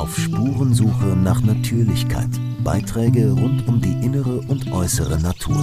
[0.00, 2.30] Auf Spurensuche nach Natürlichkeit.
[2.64, 5.62] Beiträge rund um die innere und äußere Natur.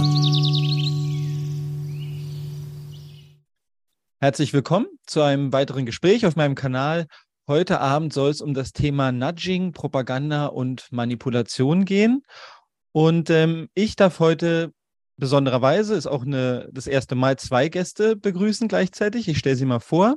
[4.20, 7.08] Herzlich willkommen zu einem weiteren Gespräch auf meinem Kanal.
[7.48, 12.22] Heute Abend soll es um das Thema Nudging, Propaganda und Manipulation gehen.
[12.92, 14.72] Und ähm, ich darf heute
[15.16, 19.26] besondererweise, ist auch eine, das erste Mal, zwei Gäste begrüßen gleichzeitig.
[19.26, 20.14] Ich stelle sie mal vor.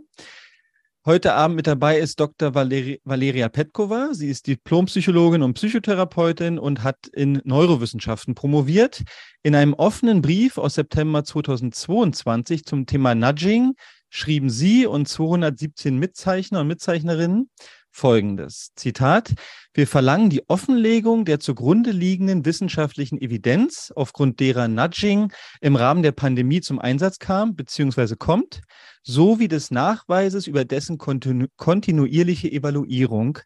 [1.04, 2.54] Heute Abend mit dabei ist Dr.
[2.54, 4.14] Valeri Valeria Petkova.
[4.14, 9.02] Sie ist Diplompsychologin und Psychotherapeutin und hat in Neurowissenschaften promoviert.
[9.42, 13.74] In einem offenen Brief aus September 2022 zum Thema Nudging
[14.12, 17.50] schrieben sie und 217 Mitzeichner und Mitzeichnerinnen
[17.90, 18.70] folgendes.
[18.76, 19.34] Zitat.
[19.74, 26.12] Wir verlangen die Offenlegung der zugrunde liegenden wissenschaftlichen Evidenz, aufgrund derer Nudging im Rahmen der
[26.12, 28.16] Pandemie zum Einsatz kam bzw.
[28.18, 28.62] kommt,
[29.04, 33.40] sowie des Nachweises über dessen kontinu kontinuierliche Evaluierung.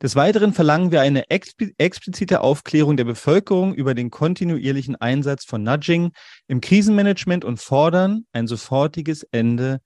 [0.00, 6.12] Des Weiteren verlangen wir eine explizite Aufklärung der Bevölkerung über den kontinuierlichen Einsatz von Nudging
[6.46, 9.80] im Krisenmanagement und fordern ein sofortiges Ende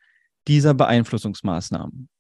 [0.49, 2.11] dieser Beeinflussungsmaßnahmen.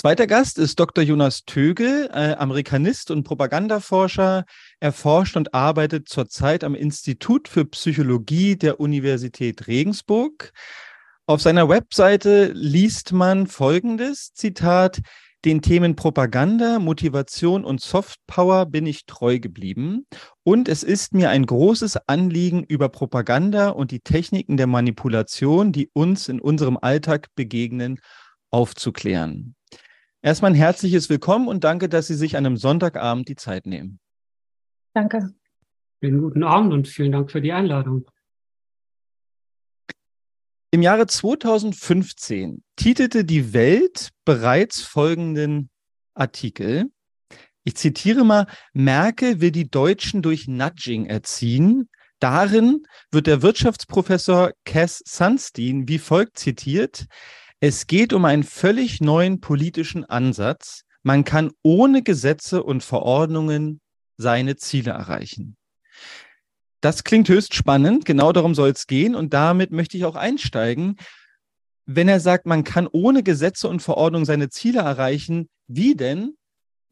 [0.00, 1.02] Zweiter Gast ist Dr.
[1.02, 4.44] Jonas Tögel, äh, Amerikanist und Propagandaforscher.
[4.78, 10.52] Er forscht und arbeitet zurzeit am Institut für Psychologie der Universität Regensburg.
[11.28, 15.00] Auf seiner Webseite liest man folgendes Zitat,
[15.44, 20.06] den Themen Propaganda, Motivation und Softpower bin ich treu geblieben.
[20.42, 25.90] Und es ist mir ein großes Anliegen, über Propaganda und die Techniken der Manipulation, die
[25.92, 28.00] uns in unserem Alltag begegnen,
[28.50, 29.54] aufzuklären.
[30.22, 34.00] Erstmal ein herzliches Willkommen und danke, dass Sie sich an einem Sonntagabend die Zeit nehmen.
[34.94, 35.34] Danke.
[36.02, 38.06] Einen guten Abend und vielen Dank für die Einladung.
[40.70, 45.70] Im Jahre 2015 titelte die Welt bereits folgenden
[46.12, 46.90] Artikel.
[47.64, 51.88] Ich zitiere mal, Merkel will die Deutschen durch Nudging erziehen.
[52.18, 57.06] Darin wird der Wirtschaftsprofessor Cass Sunstein wie folgt zitiert.
[57.60, 60.82] Es geht um einen völlig neuen politischen Ansatz.
[61.02, 63.80] Man kann ohne Gesetze und Verordnungen
[64.18, 65.56] seine Ziele erreichen.
[66.80, 68.04] Das klingt höchst spannend.
[68.04, 69.14] Genau darum soll es gehen.
[69.14, 70.96] Und damit möchte ich auch einsteigen.
[71.86, 76.34] Wenn er sagt, man kann ohne Gesetze und Verordnungen seine Ziele erreichen, wie denn?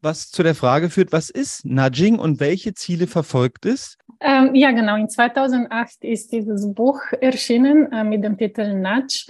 [0.01, 3.97] Was zu der Frage führt, was ist Nudging und welche Ziele verfolgt es?
[4.19, 4.95] Ähm, ja, genau.
[4.95, 9.25] In 2008 ist dieses Buch erschienen äh, mit dem Titel Nudge.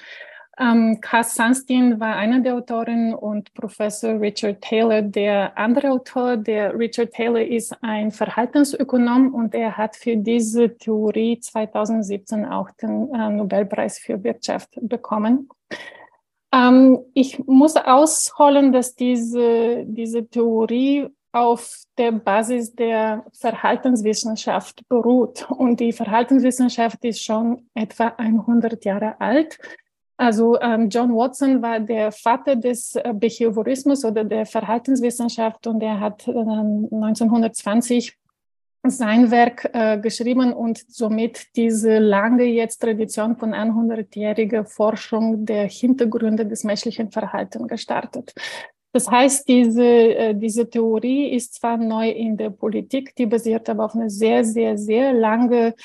[0.60, 6.36] Ähm, Cass Sunstein war einer der Autoren und Professor Richard Taylor der andere Autor.
[6.36, 13.14] Der Richard Taylor ist ein Verhaltensökonom und er hat für diese Theorie 2017 auch den
[13.14, 15.48] äh, Nobelpreis für Wirtschaft bekommen.
[16.52, 25.48] Ähm, ich muss ausholen, dass diese, diese Theorie auf der Basis der Verhaltenswissenschaft beruht.
[25.52, 29.60] Und die Verhaltenswissenschaft ist schon etwa 100 Jahre alt.
[30.18, 36.00] Also ähm, John Watson war der Vater des äh, Behaviorismus oder der Verhaltenswissenschaft und er
[36.00, 38.18] hat äh, 1920
[38.84, 46.46] sein Werk äh, geschrieben und somit diese lange jetzt Tradition von 100-jähriger Forschung der Hintergründe
[46.46, 48.34] des menschlichen Verhaltens gestartet.
[48.94, 53.86] Das heißt, diese, äh, diese Theorie ist zwar neu in der Politik, die basiert aber
[53.86, 55.76] auf eine sehr, sehr, sehr lange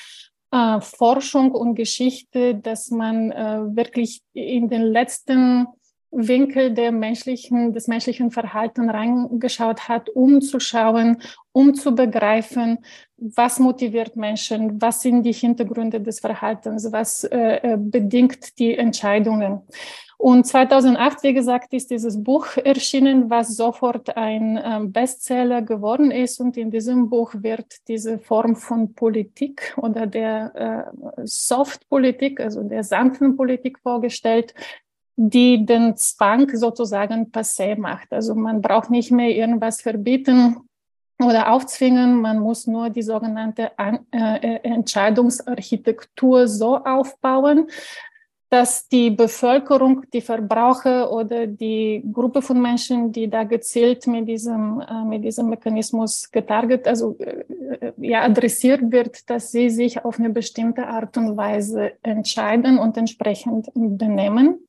[0.53, 5.65] äh, Forschung und Geschichte, dass man äh, wirklich in den letzten
[6.11, 11.17] Winkel der menschlichen, des menschlichen Verhaltens reingeschaut hat, um zu schauen,
[11.53, 12.77] um zu begreifen,
[13.17, 19.61] was motiviert Menschen, was sind die Hintergründe des Verhaltens, was äh, äh bedingt die Entscheidungen.
[20.23, 26.39] Und 2008, wie gesagt, ist dieses Buch erschienen, was sofort ein ähm, Bestseller geworden ist.
[26.39, 32.85] Und in diesem Buch wird diese Form von Politik oder der äh, Soft-Politik, also der
[32.85, 34.53] sanften Politik vorgestellt,
[35.17, 38.13] die den Zwang sozusagen passé macht.
[38.13, 40.55] Also man braucht nicht mehr irgendwas verbieten
[41.21, 47.67] oder aufzwingen, man muss nur die sogenannte äh, Entscheidungsarchitektur so aufbauen,
[48.53, 54.79] dass die Bevölkerung, die Verbraucher oder die Gruppe von Menschen, die da gezielt mit diesem,
[54.79, 60.29] äh, mit diesem Mechanismus getarget, also äh, ja, adressiert wird, dass sie sich auf eine
[60.29, 64.59] bestimmte Art und Weise entscheiden und entsprechend benehmen.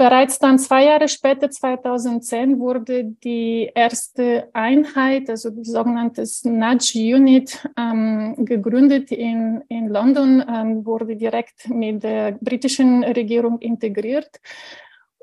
[0.00, 7.68] Bereits dann zwei Jahre später, 2010, wurde die erste Einheit, also die sogenannte Nudge Unit,
[7.76, 14.40] ähm, gegründet in, in London, ähm, wurde direkt mit der britischen Regierung integriert.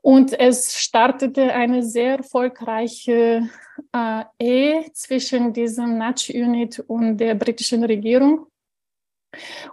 [0.04, 3.50] Und es startete eine sehr erfolgreiche
[3.92, 8.46] äh, Ehe zwischen diesem Natch-Unit und der britischen Regierung.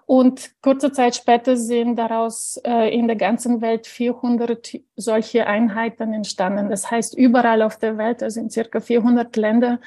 [0.06, 6.70] Und kurze Zeit später sind daraus äh, in der ganzen Welt 400 solche Einheiten entstanden.
[6.70, 9.78] Das heißt, überall auf der Welt, also in circa 400 Ländern,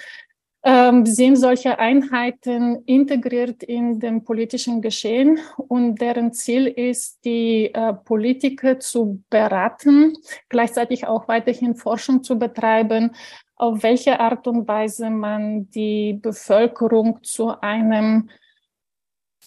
[0.63, 7.93] ähm, sind solche Einheiten integriert in dem politischen Geschehen und deren Ziel ist, die äh,
[7.93, 10.13] Politiker zu beraten,
[10.49, 13.15] gleichzeitig auch weiterhin Forschung zu betreiben,
[13.55, 18.29] auf welche Art und Weise man die Bevölkerung zu einem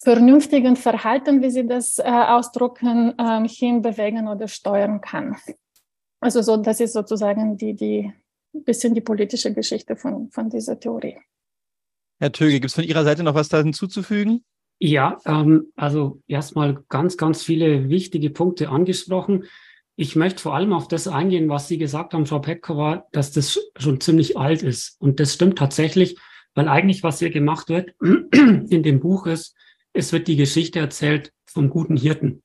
[0.03, 5.37] vernünftigen Verhalten, wie Sie das äh, ausdrucken, ähm, hinbewegen oder steuern kann.
[6.19, 8.11] Also so, das ist sozusagen die, die
[8.53, 11.17] bisschen die politische Geschichte von, von dieser Theorie.
[12.19, 14.43] Herr Töge, gibt es von Ihrer Seite noch was da hinzuzufügen?
[14.79, 19.45] Ja, ähm, also erstmal ganz, ganz viele wichtige Punkte angesprochen.
[19.95, 23.59] Ich möchte vor allem auf das eingehen, was Sie gesagt haben, Frau Petkova, dass das
[23.77, 24.99] schon ziemlich alt ist.
[24.99, 26.17] Und das stimmt tatsächlich,
[26.55, 29.55] weil eigentlich, was hier gemacht wird in dem Buch ist,
[29.93, 32.43] es wird die Geschichte erzählt vom guten Hirten.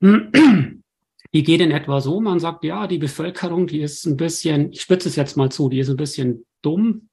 [1.34, 4.82] Die geht in etwa so, man sagt, ja, die Bevölkerung, die ist ein bisschen, ich
[4.82, 7.08] spitze es jetzt mal zu, die ist ein bisschen dumm,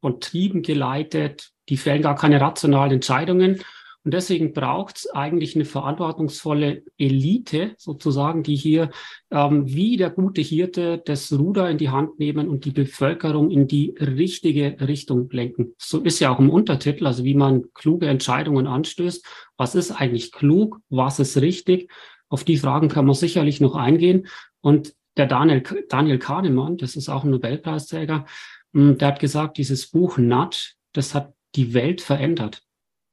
[0.00, 3.62] von Trieben geleitet, die fällen gar keine rationalen Entscheidungen.
[4.04, 8.90] Und deswegen braucht es eigentlich eine verantwortungsvolle Elite sozusagen, die hier
[9.30, 13.66] ähm, wie der gute Hirte das Ruder in die Hand nehmen und die Bevölkerung in
[13.66, 15.74] die richtige Richtung lenken.
[15.78, 19.24] So ist ja auch im Untertitel, also wie man kluge Entscheidungen anstößt.
[19.56, 20.80] Was ist eigentlich klug?
[20.90, 21.90] Was ist richtig?
[22.28, 24.26] Auf die Fragen kann man sicherlich noch eingehen.
[24.60, 28.26] Und der Daniel, Daniel Kahnemann, das ist auch ein Nobelpreisträger,
[28.74, 32.63] hm, der hat gesagt, dieses Buch Nudge, das hat die Welt verändert.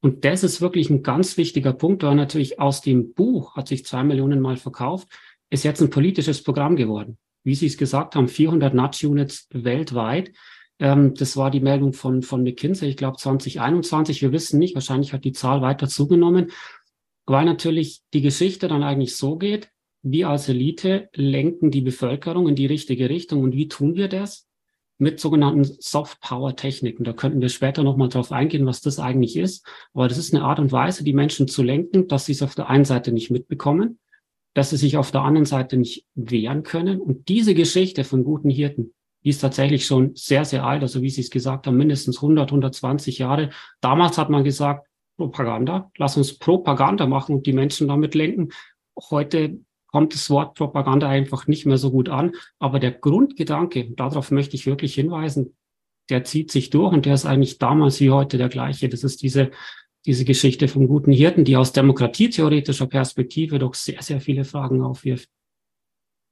[0.01, 3.86] Und das ist wirklich ein ganz wichtiger Punkt, weil natürlich aus dem Buch hat sich
[3.86, 5.07] zwei Millionen Mal verkauft,
[5.50, 7.18] ist jetzt ein politisches Programm geworden.
[7.44, 10.31] Wie Sie es gesagt haben, 400 Nudge-Units weltweit.
[10.80, 14.21] Ähm, das war die Meldung von, von McKinsey, ich glaube 2021.
[14.21, 16.51] Wir wissen nicht, wahrscheinlich hat die Zahl weiter zugenommen,
[17.25, 19.69] weil natürlich die Geschichte dann eigentlich so geht,
[20.04, 23.44] wir als Elite lenken die Bevölkerung in die richtige Richtung.
[23.44, 24.47] Und wie tun wir das?
[25.01, 27.03] Mit sogenannten Soft-Power-Techniken.
[27.03, 29.65] Da könnten wir später nochmal drauf eingehen, was das eigentlich ist.
[29.95, 32.53] Aber das ist eine Art und Weise, die Menschen zu lenken, dass sie es auf
[32.53, 33.98] der einen Seite nicht mitbekommen,
[34.53, 37.01] dass sie sich auf der anderen Seite nicht wehren können.
[37.01, 38.94] Und diese Geschichte von guten Hirten,
[39.24, 40.83] die ist tatsächlich schon sehr, sehr alt.
[40.83, 43.50] Also wie Sie es gesagt haben, mindestens 100, 120 Jahre.
[43.81, 44.88] Damals hat man gesagt,
[45.18, 48.50] Propaganda, lass uns Propaganda machen und die Menschen damit lenken.
[49.09, 49.57] Heute
[49.92, 52.32] kommt das Wort Propaganda einfach nicht mehr so gut an.
[52.60, 55.56] Aber der Grundgedanke, darauf möchte ich wirklich hinweisen,
[56.10, 58.90] der zieht sich durch und der ist eigentlich damals wie heute der gleiche.
[58.90, 59.52] Das ist diese,
[60.06, 65.30] diese Geschichte vom guten Hirten, die aus demokratietheoretischer Perspektive doch sehr, sehr viele Fragen aufwirft.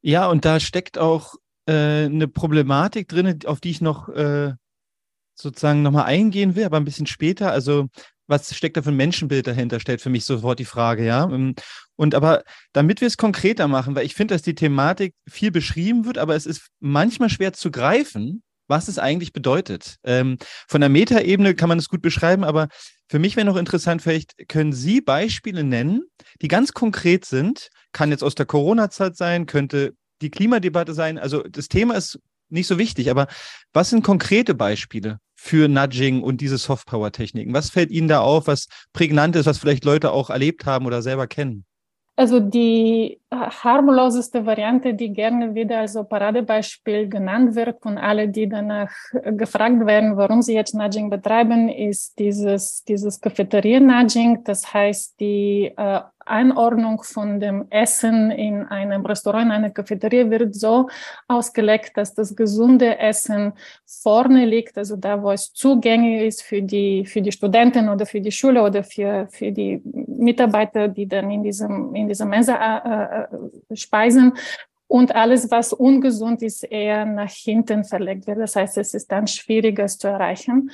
[0.02, 1.36] Ja, und da steckt auch
[1.66, 4.54] äh, eine Problematik drin, auf die ich noch äh,
[5.36, 7.52] sozusagen nochmal eingehen will, aber ein bisschen später.
[7.52, 7.88] Also
[8.30, 11.24] was steckt da für ein Menschenbild dahinter, stellt für mich sofort die Frage, ja.
[11.24, 11.56] Ähm,
[11.96, 16.06] und aber damit wir es konkreter machen, weil ich finde, dass die Thematik viel beschrieben
[16.06, 19.96] wird, aber es ist manchmal schwer zu greifen, was es eigentlich bedeutet.
[20.04, 20.38] Ähm,
[20.68, 22.68] von der Metaebene kann man es gut beschreiben, aber
[23.10, 26.04] für mich wäre noch interessant, vielleicht können Sie Beispiele nennen,
[26.42, 27.70] die ganz konkret sind.
[27.92, 31.18] Kann jetzt aus der Corona-Zeit sein, könnte die Klimadebatte sein.
[31.18, 33.28] Also das Thema ist nicht so wichtig, aber
[33.74, 37.53] was sind konkrete Beispiele für Nudging und diese Softpower-Techniken?
[37.53, 41.01] Was fällt Ihnen da auf, was prägnant ist, was vielleicht Leute auch erlebt haben oder
[41.01, 41.65] selber kennen?
[42.20, 48.91] Also die harmloseste Variante, die gerne wieder als Paradebeispiel genannt wird von allen, die danach
[49.24, 54.44] gefragt werden, warum sie jetzt Nudging betreiben, ist dieses, dieses Cafeteria-Nudging.
[54.44, 60.55] Das heißt, die äh, Einordnung von dem Essen in einem Restaurant, in einer Cafeteria wird
[60.55, 60.88] so
[61.27, 63.53] ausgelegt, dass das gesunde Essen
[63.86, 68.21] vorne liegt, also da, wo es zugänglich ist für die, für die Studenten oder für
[68.21, 73.24] die Schule oder für, für die Mitarbeiter, die dann in diesem, in dieser Mensa äh,
[73.24, 74.33] äh, speisen.
[74.88, 78.39] Und alles, was ungesund ist, eher nach hinten verlegt wird.
[78.39, 80.71] Das heißt, es ist dann schwieriger zu erreichen.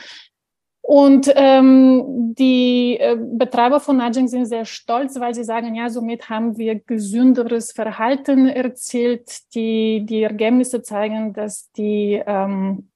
[0.88, 2.75] Und ähm, die
[3.12, 7.71] äh, Betreiber von Nudging sind sehr stolz, weil sie sagen, ja, somit haben wir gesünderes
[7.71, 9.53] Verhalten erzielt.
[9.53, 12.89] Die, die Ergebnisse zeigen, dass die ähm,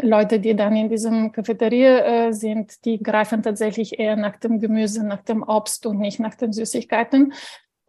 [0.00, 5.06] Leute, die dann in diesem Cafeteria äh, sind, die greifen tatsächlich eher nach dem Gemüse,
[5.06, 7.32] nach dem Obst und nicht nach den Süßigkeiten.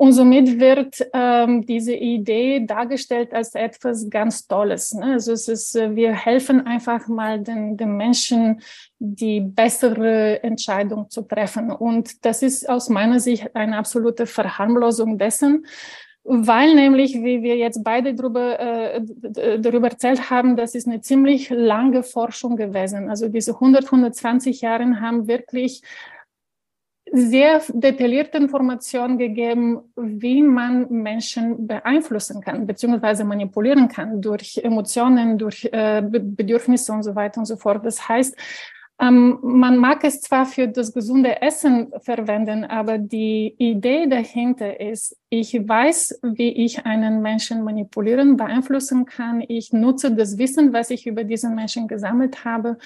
[0.02, 4.96] Und somit wird ähm, diese Idee dargestellt als etwas ganz Tolles.
[4.96, 5.14] Ne?
[5.14, 8.64] Also es ist, äh, wir helfen einfach mal den, den Menschen,
[8.98, 11.70] die bessere Entscheidung zu treffen.
[11.72, 15.68] Und das ist aus meiner Sicht eine absolute Verharmlosung dessen,
[16.24, 19.02] weil nämlich, wie wir jetzt beide darüber, äh,
[19.60, 23.08] darüber erzählt haben, das ist eine ziemlich lange Forschung gewesen.
[23.08, 25.84] Also diese 100, 120 Jahre haben wirklich
[27.12, 35.68] sehr detaillierte Informationen gegeben, wie man Menschen beeinflussen kann, beziehungsweise manipulieren kann durch Emotionen, durch
[35.72, 37.86] äh, Bedürfnisse und so weiter und so fort.
[37.86, 38.38] Das heißt,
[39.02, 45.18] ähm, man mag es zwar für das gesunde Essen verwenden, aber die Idee dahinter ist,
[45.30, 49.44] ich weiß, wie ich einen Menschen manipulieren, beeinflussen kann.
[49.46, 52.78] Ich nutze das Wissen, was ich über diesen Menschen gesammelt habe,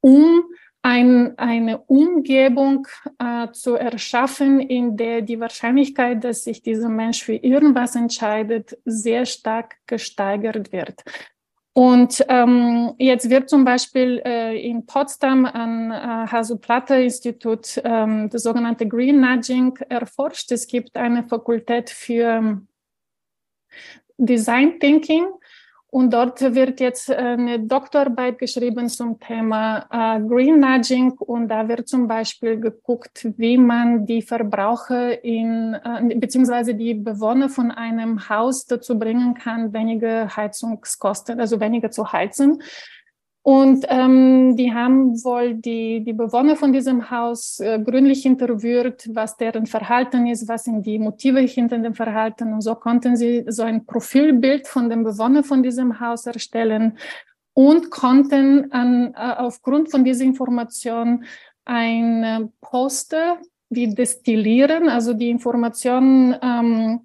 [0.00, 0.42] um
[0.82, 2.86] ein, eine Umgebung
[3.18, 9.26] äh, zu erschaffen, in der die Wahrscheinlichkeit, dass sich dieser Mensch für irgendwas entscheidet, sehr
[9.26, 11.02] stark gesteigert wird.
[11.72, 18.88] Und ähm, jetzt wird zum Beispiel äh, in Potsdam am äh, Hasu-Platter-Institut ähm, das sogenannte
[18.88, 20.50] Green Nudging erforscht.
[20.50, 22.60] Es gibt eine Fakultät für
[24.18, 25.26] Design Thinking
[25.90, 31.12] und dort wird jetzt eine Doktorarbeit geschrieben zum Thema äh, Green Nudging.
[31.18, 37.48] Und da wird zum Beispiel geguckt, wie man die Verbraucher in, äh, beziehungsweise die Bewohner
[37.48, 42.62] von einem Haus dazu bringen kann, weniger Heizungskosten, also weniger zu heizen.
[43.42, 49.38] Und ähm, die haben wohl die, die Bewohner von diesem Haus äh, gründlich interviewt, was
[49.38, 52.52] deren Verhalten ist, was sind die Motive hinter dem Verhalten.
[52.52, 56.98] Und so konnten sie so ein Profilbild von dem Bewohner von diesem Haus erstellen
[57.54, 61.24] und konnten an, äh, aufgrund von dieser Information
[61.64, 63.38] ein äh, Poster
[63.70, 67.00] wie destillieren, also die Informationen ähm,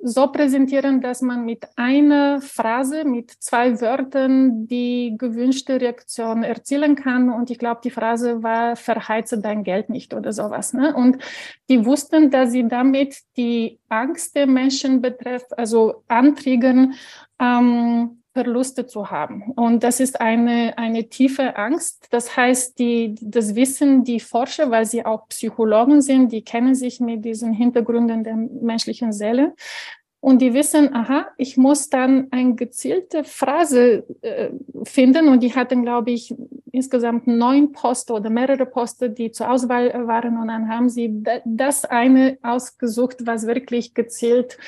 [0.00, 7.30] so präsentieren, dass man mit einer Phrase, mit zwei Wörtern die gewünschte Reaktion erzielen kann.
[7.30, 10.72] Und ich glaube, die Phrase war, verheize dein Geld nicht oder sowas.
[10.72, 10.94] Ne?
[10.94, 11.18] Und
[11.68, 16.94] die wussten, dass sie damit die Angst der Menschen betreffen, also antriggern,
[17.40, 19.52] ähm, Verluste zu haben.
[19.56, 22.06] Und das ist eine, eine tiefe Angst.
[22.10, 27.00] Das heißt, die, das wissen die Forscher, weil sie auch Psychologen sind, die kennen sich
[27.00, 29.54] mit diesen Hintergründen der menschlichen Seele.
[30.20, 34.50] Und die wissen, aha, ich muss dann eine gezielte Phrase äh,
[34.84, 35.26] finden.
[35.26, 36.32] Und die hatten, glaube ich,
[36.70, 40.36] insgesamt neun Poster oder mehrere Poster, die zur Auswahl waren.
[40.38, 44.58] Und dann haben sie das eine ausgesucht, was wirklich gezielt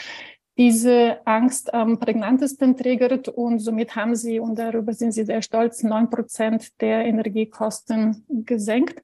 [0.59, 5.83] diese Angst am prägnantesten triggert und somit haben sie, und darüber sind sie sehr stolz,
[5.83, 9.03] neun Prozent der Energiekosten gesenkt.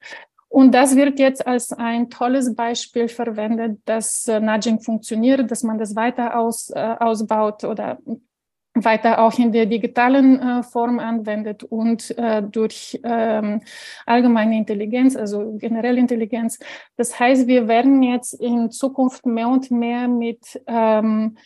[0.49, 5.79] Und das wird jetzt als ein tolles Beispiel verwendet, dass äh, Nudging funktioniert, dass man
[5.79, 7.99] das weiter aus, äh, ausbaut oder
[8.85, 13.63] weiter auch in der digitalen äh, Form anwendet und äh, durch ähm,
[14.05, 16.59] allgemeine Intelligenz, also generelle Intelligenz.
[16.97, 21.37] Das heißt, wir werden jetzt in Zukunft mehr und mehr mit ähm,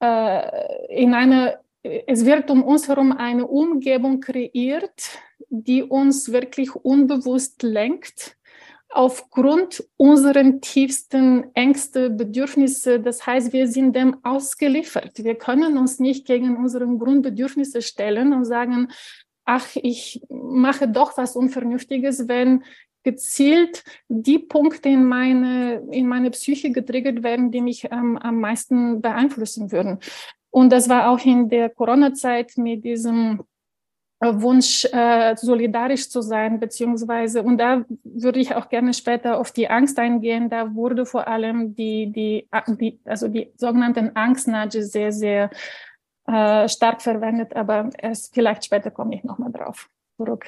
[0.00, 7.62] äh, in einer, es wird um uns herum eine Umgebung kreiert, die uns wirklich unbewusst
[7.62, 8.37] lenkt
[8.90, 13.00] aufgrund unseren tiefsten Ängste, Bedürfnisse.
[13.00, 15.22] Das heißt, wir sind dem ausgeliefert.
[15.22, 18.88] Wir können uns nicht gegen unsere Grundbedürfnisse stellen und sagen,
[19.44, 22.64] ach, ich mache doch was Unvernünftiges, wenn
[23.02, 29.00] gezielt die Punkte in meine, in meine Psyche getriggert werden, die mich ähm, am meisten
[29.00, 30.00] beeinflussen würden.
[30.50, 33.42] Und das war auch in der Corona-Zeit mit diesem
[34.20, 39.70] Wunsch, äh, solidarisch zu sein, beziehungsweise, und da würde ich auch gerne später auf die
[39.70, 42.48] Angst eingehen, da wurde vor allem die, die,
[42.80, 45.50] die also die sogenannten Angstnudge sehr, sehr
[46.26, 50.46] äh, stark verwendet, aber erst vielleicht später komme ich nochmal drauf zurück.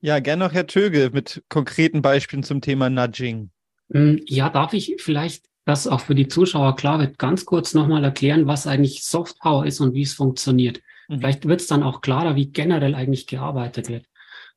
[0.00, 3.50] Ja, gerne noch Herr Töge mit konkreten Beispielen zum Thema Nudging.
[3.88, 8.02] Mm, ja, darf ich vielleicht, dass auch für die Zuschauer klar wird, ganz kurz nochmal
[8.02, 10.80] erklären, was eigentlich Soft Power ist und wie es funktioniert.
[11.10, 11.18] Mhm.
[11.18, 14.06] Vielleicht wird es dann auch klarer, wie generell eigentlich gearbeitet wird.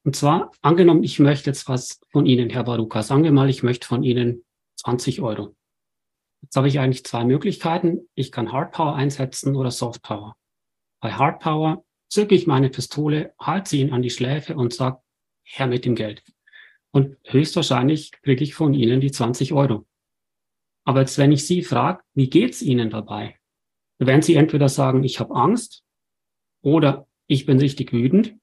[0.03, 3.01] Und zwar, angenommen, ich möchte jetzt was von Ihnen, Herr Baruka.
[3.01, 4.43] Sagen wir mal, ich möchte von Ihnen
[4.75, 5.55] 20 Euro.
[6.41, 8.09] Jetzt habe ich eigentlich zwei Möglichkeiten.
[8.15, 10.35] Ich kann Hard Power einsetzen oder Soft Power.
[11.01, 14.99] Bei Hard Power zücke ich meine Pistole, halte sie ihn an die Schläfe und sage,
[15.43, 16.21] Herr mit dem Geld.
[16.91, 19.87] Und höchstwahrscheinlich kriege ich von Ihnen die 20 Euro.
[20.85, 23.39] Aber jetzt, wenn ich Sie frage, wie geht's Ihnen dabei?
[23.97, 25.83] Dann werden Sie entweder sagen, ich habe Angst
[26.63, 28.35] oder ich bin richtig wütend.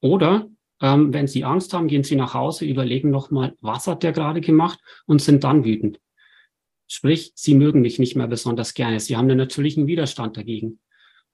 [0.00, 0.48] Oder
[0.80, 4.40] ähm, wenn Sie Angst haben, gehen Sie nach Hause, überlegen nochmal, was hat der gerade
[4.40, 6.00] gemacht und sind dann wütend.
[6.86, 9.00] Sprich, Sie mögen mich nicht mehr besonders gerne.
[9.00, 10.80] Sie haben einen natürlichen Widerstand dagegen.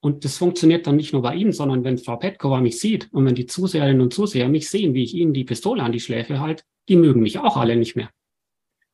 [0.00, 3.26] Und das funktioniert dann nicht nur bei Ihnen, sondern wenn Frau Petkova mich sieht und
[3.26, 6.38] wenn die Zuseherinnen und Zuseher mich sehen, wie ich Ihnen die Pistole an die Schläfe
[6.38, 8.10] halte, die mögen mich auch alle nicht mehr.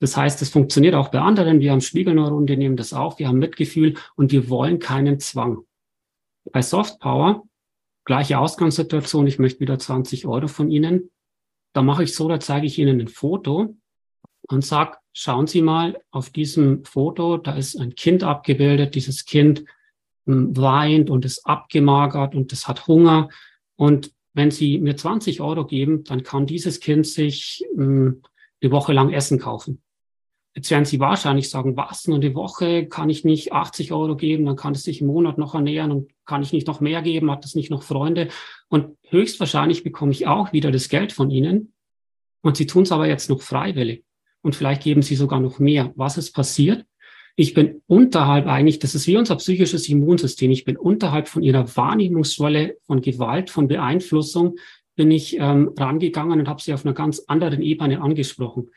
[0.01, 1.61] Das heißt, es funktioniert auch bei anderen.
[1.61, 5.65] Wir haben Spiegelneuronen, die nehmen das auf, wir haben Mitgefühl und wir wollen keinen Zwang.
[6.53, 7.45] Bei Soft Power,
[8.05, 11.11] gleiche Ausgangssituation, ich möchte wieder 20 Euro von Ihnen.
[11.73, 13.77] Da mache ich so, da zeige ich Ihnen ein Foto
[14.49, 18.95] und sage, schauen Sie mal auf diesem Foto, da ist ein Kind abgebildet.
[18.95, 19.65] Dieses Kind
[20.27, 23.29] hm, weint und ist abgemagert und es hat Hunger.
[23.77, 28.23] Und wenn Sie mir 20 Euro geben, dann kann dieses Kind sich hm,
[28.61, 29.84] eine Woche lang Essen kaufen.
[30.55, 34.47] Jetzt werden Sie wahrscheinlich sagen, was, nur eine Woche kann ich nicht 80 Euro geben,
[34.47, 37.31] dann kann es sich im Monat noch ernähren und kann ich nicht noch mehr geben,
[37.31, 38.29] hat es nicht noch Freunde.
[38.69, 41.73] Und höchstwahrscheinlich bekomme ich auch wieder das Geld von Ihnen.
[42.41, 44.05] Und Sie tun es aber jetzt noch freiwillig.
[44.43, 45.93] Und vielleicht geben Sie sogar noch mehr.
[45.97, 46.87] Was ist passiert?
[47.35, 50.53] Ich bin unterhalb eigentlich, das ist wie unser psychisches Immunsystem.
[50.53, 54.57] Ich bin unterhalb von Ihrer Wahrnehmungsschwelle von Gewalt, von Beeinflussung,
[54.95, 58.71] bin ich ähm, rangegangen und habe sie auf einer ganz anderen Ebene angesprochen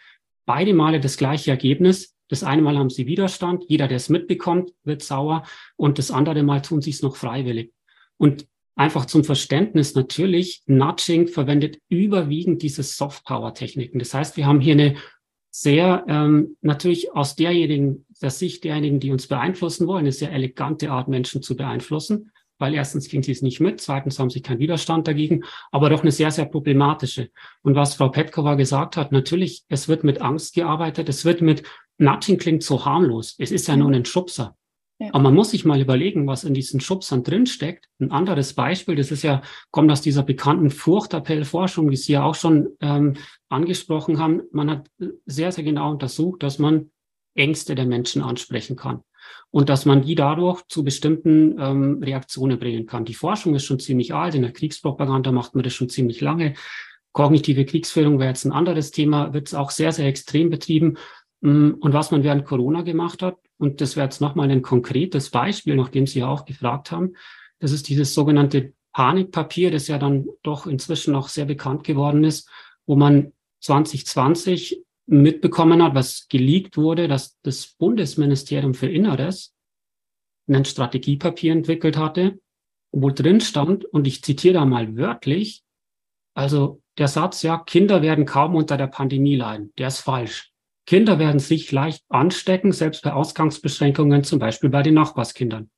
[0.47, 2.15] beide Male das gleiche Ergebnis.
[2.29, 5.43] Das eine Mal haben sie Widerstand, jeder, der es mitbekommt, wird sauer
[5.75, 7.71] und das andere Mal tun sie es noch freiwillig.
[8.17, 13.99] Und einfach zum Verständnis natürlich, Nudging verwendet überwiegend diese Soft-Power-Techniken.
[13.99, 14.95] Das heißt, wir haben hier eine
[15.51, 20.91] sehr, ähm, natürlich aus derjenigen, der Sicht derjenigen, die uns beeinflussen wollen, eine sehr elegante
[20.91, 24.59] Art, Menschen zu beeinflussen weil erstens kriegen sie es nicht mit, zweitens haben sie keinen
[24.59, 27.29] Widerstand dagegen, aber doch eine sehr, sehr problematische.
[27.61, 31.63] Und was Frau Petkova gesagt hat, natürlich, es wird mit Angst gearbeitet, es wird mit,
[31.97, 34.55] Nudging klingt so harmlos, es ist ja nur ein Schubser.
[34.99, 35.09] Ja.
[35.09, 37.87] Aber man muss sich mal überlegen, was in diesen Schubsern drinsteckt.
[37.99, 42.33] Ein anderes Beispiel, das ist ja, kommt aus dieser bekannten Furchtappellforschung, die Sie ja auch
[42.33, 43.13] schon ähm,
[43.47, 44.41] angesprochen haben.
[44.51, 44.89] Man hat
[45.27, 46.89] sehr, sehr genau untersucht, dass man
[47.35, 49.03] Ängste der Menschen ansprechen kann
[49.51, 53.05] und dass man die dadurch zu bestimmten ähm, Reaktionen bringen kann.
[53.05, 56.53] Die Forschung ist schon ziemlich alt, in der Kriegspropaganda macht man das schon ziemlich lange.
[57.11, 60.97] Kognitive Kriegsführung wäre jetzt ein anderes Thema, wird es auch sehr, sehr extrem betrieben.
[61.41, 65.31] Mm, und was man während Corona gemacht hat, und das wäre jetzt nochmal ein konkretes
[65.31, 67.13] Beispiel, nachdem Sie ja auch gefragt haben,
[67.59, 72.49] das ist dieses sogenannte Panikpapier, das ja dann doch inzwischen auch sehr bekannt geworden ist,
[72.85, 79.55] wo man 2020 mitbekommen hat, was geleakt wurde, dass das Bundesministerium für Inneres
[80.47, 82.39] ein Strategiepapier entwickelt hatte,
[82.91, 85.63] wo drin stand, und ich zitiere da mal wörtlich,
[86.35, 90.51] also der Satz, ja, Kinder werden kaum unter der Pandemie leiden, der ist falsch.
[90.85, 95.69] Kinder werden sich leicht anstecken, selbst bei Ausgangsbeschränkungen, zum Beispiel bei den Nachbarskindern.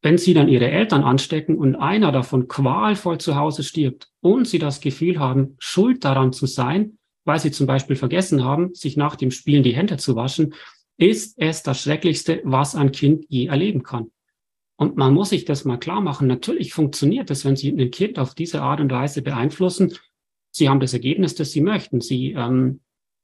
[0.00, 4.58] Wenn sie dann ihre Eltern anstecken und einer davon qualvoll zu Hause stirbt und sie
[4.58, 6.97] das Gefühl haben, schuld daran zu sein,
[7.28, 10.54] weil sie zum Beispiel vergessen haben, sich nach dem Spielen die Hände zu waschen,
[10.96, 14.10] ist es das Schrecklichste, was ein Kind je erleben kann.
[14.76, 16.26] Und man muss sich das mal klar machen.
[16.26, 19.92] Natürlich funktioniert es, wenn Sie ein Kind auf diese Art und Weise beeinflussen.
[20.50, 22.00] Sie haben das Ergebnis, das Sie möchten.
[22.00, 22.80] Sie ähm,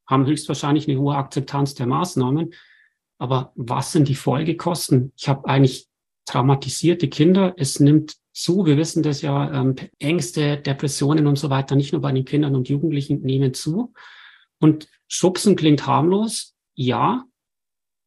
[0.07, 2.53] haben höchstwahrscheinlich eine hohe Akzeptanz der Maßnahmen.
[3.19, 5.13] Aber was sind die Folgekosten?
[5.17, 5.87] Ich habe eigentlich
[6.27, 7.55] traumatisierte Kinder.
[7.57, 8.67] Es nimmt zu.
[8.67, 12.55] Wir wissen das ja, ähm, Ängste, Depressionen und so weiter, nicht nur bei den Kindern
[12.55, 13.95] und Jugendlichen nehmen zu.
[14.61, 17.25] Und Schubsen klingt harmlos, ja.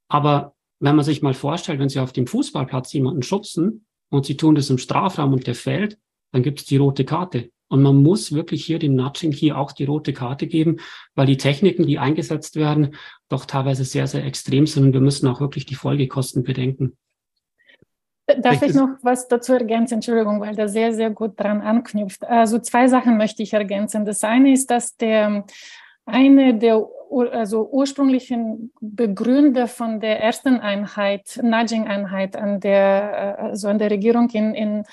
[0.10, 4.38] Aber wenn man sich mal vorstellt, wenn Sie auf dem Fußballplatz jemanden schubsen und Sie
[4.38, 5.98] tun das im Strafraum und der fällt,
[6.32, 7.50] dann gibt es die rote Karte.
[7.70, 10.78] Und man muss wirklich hier dem Nudging hier auch die rote Karte geben,
[11.16, 12.96] weil die Techniken, die eingesetzt werden,
[13.28, 16.98] doch teilweise sehr, sehr extrem sind und wir müssen auch wirklich die Folgekosten bedenken.
[18.40, 19.96] Darf ich noch was dazu ergänzen?
[19.96, 22.26] Entschuldigung, weil der sehr, sehr gut dran anknüpft.
[22.26, 24.06] Also zwei Sachen möchte ich ergänzen.
[24.06, 25.46] Das eine ist, dass der
[26.06, 26.86] eine der
[27.32, 34.54] also ursprünglichen Begründer von der ersten Einheit, Nudging-Einheit an der, also an der Regierung in,
[34.54, 34.84] in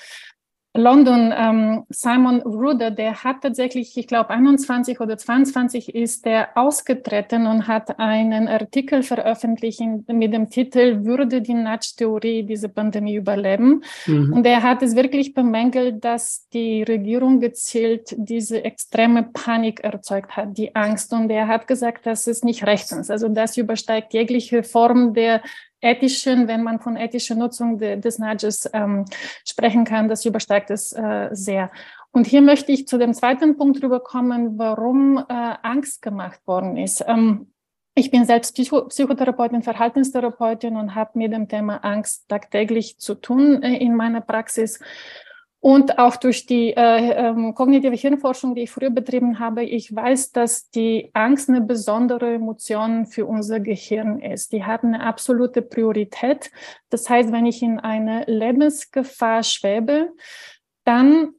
[0.77, 7.47] London, ähm, Simon Ruder, der hat tatsächlich, ich glaube, 21 oder 22 ist der ausgetreten
[7.47, 13.83] und hat einen Artikel veröffentlicht mit dem Titel Würde die Nudge-Theorie diese Pandemie überleben?
[14.05, 14.33] Mhm.
[14.33, 20.57] Und er hat es wirklich bemängelt, dass die Regierung gezielt diese extreme Panik erzeugt hat,
[20.57, 21.13] die Angst.
[21.13, 23.09] Und er hat gesagt, das ist nicht rechtens.
[23.09, 25.41] Also das übersteigt jegliche Form der
[25.81, 29.05] ethischen, wenn man von ethischer Nutzung de, des Nudges ähm,
[29.45, 31.71] sprechen kann, das übersteigt es äh, sehr.
[32.11, 35.23] Und hier möchte ich zu dem zweiten Punkt rüberkommen, warum äh,
[35.61, 37.03] Angst gemacht worden ist.
[37.07, 37.51] Ähm,
[37.93, 43.63] ich bin selbst Psycho Psychotherapeutin, Verhaltenstherapeutin und habe mit dem Thema Angst tagtäglich zu tun
[43.63, 44.79] äh, in meiner Praxis.
[45.65, 50.31] Und auch durch die äh, ähm, kognitive Hirnforschung, die ich früher betrieben habe, ich weiß,
[50.31, 54.51] dass die Angst eine besondere Emotion für unser Gehirn ist.
[54.51, 56.51] Die hat eine absolute Priorität.
[56.91, 60.11] Das heißt, wenn ich in eine Lebensgefahr schwebe,
[60.83, 61.29] dann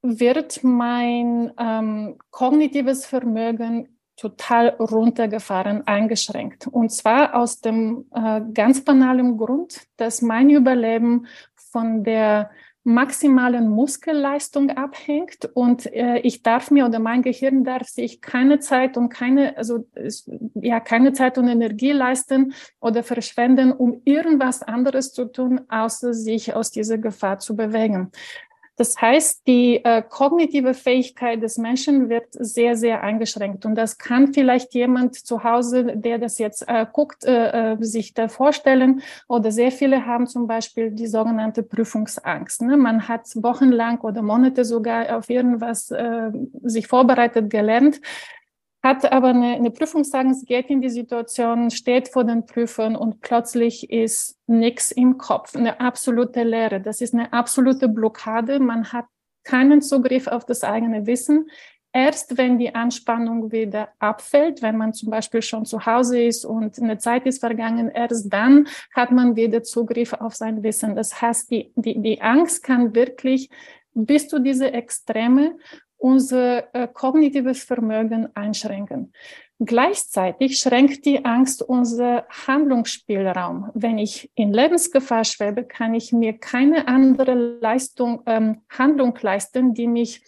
[0.00, 6.68] wird mein ähm, kognitives Vermögen total runtergefahren, eingeschränkt.
[6.68, 12.52] Und zwar aus dem äh, ganz banalen Grund, dass mein Überleben von der
[12.84, 18.96] maximalen Muskelleistung abhängt und äh, ich darf mir oder mein Gehirn darf sich keine Zeit
[18.96, 19.86] und keine also
[20.54, 26.54] ja keine Zeit und Energie leisten oder verschwenden, um irgendwas anderes zu tun, außer sich
[26.54, 28.10] aus dieser Gefahr zu bewegen.
[28.76, 33.66] Das heißt, die äh, kognitive Fähigkeit des Menschen wird sehr, sehr eingeschränkt.
[33.66, 38.14] Und das kann vielleicht jemand zu Hause, der das jetzt äh, guckt, äh, äh, sich
[38.14, 39.02] da vorstellen.
[39.28, 42.62] Oder sehr viele haben zum Beispiel die sogenannte Prüfungsangst.
[42.62, 42.76] Ne?
[42.76, 46.30] Man hat wochenlang oder Monate sogar auf irgendwas äh,
[46.62, 48.00] sich vorbereitet gelernt
[48.82, 53.90] hat aber eine, eine Prüfungsangst, geht in die Situation, steht vor den Prüfern und plötzlich
[53.90, 56.80] ist nichts im Kopf, eine absolute Leere.
[56.80, 58.58] Das ist eine absolute Blockade.
[58.58, 59.06] Man hat
[59.44, 61.48] keinen Zugriff auf das eigene Wissen.
[61.94, 66.80] Erst wenn die Anspannung wieder abfällt, wenn man zum Beispiel schon zu Hause ist und
[66.80, 70.96] eine Zeit ist vergangen, erst dann hat man wieder Zugriff auf sein Wissen.
[70.96, 73.50] Das heißt, die, die, die Angst kann wirklich
[73.94, 75.56] bis zu diese Extreme
[76.02, 79.12] unser äh, kognitives Vermögen einschränken.
[79.60, 83.70] Gleichzeitig schränkt die Angst unser Handlungsspielraum.
[83.74, 89.86] Wenn ich in Lebensgefahr schwebe, kann ich mir keine andere Leistung, ähm, Handlung leisten, die
[89.86, 90.24] mich,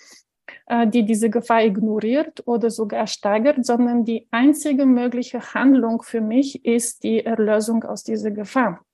[0.67, 6.65] äh, die diese Gefahr ignoriert oder sogar steigert, sondern die einzige mögliche Handlung für mich
[6.65, 8.85] ist die Erlösung aus dieser Gefahr.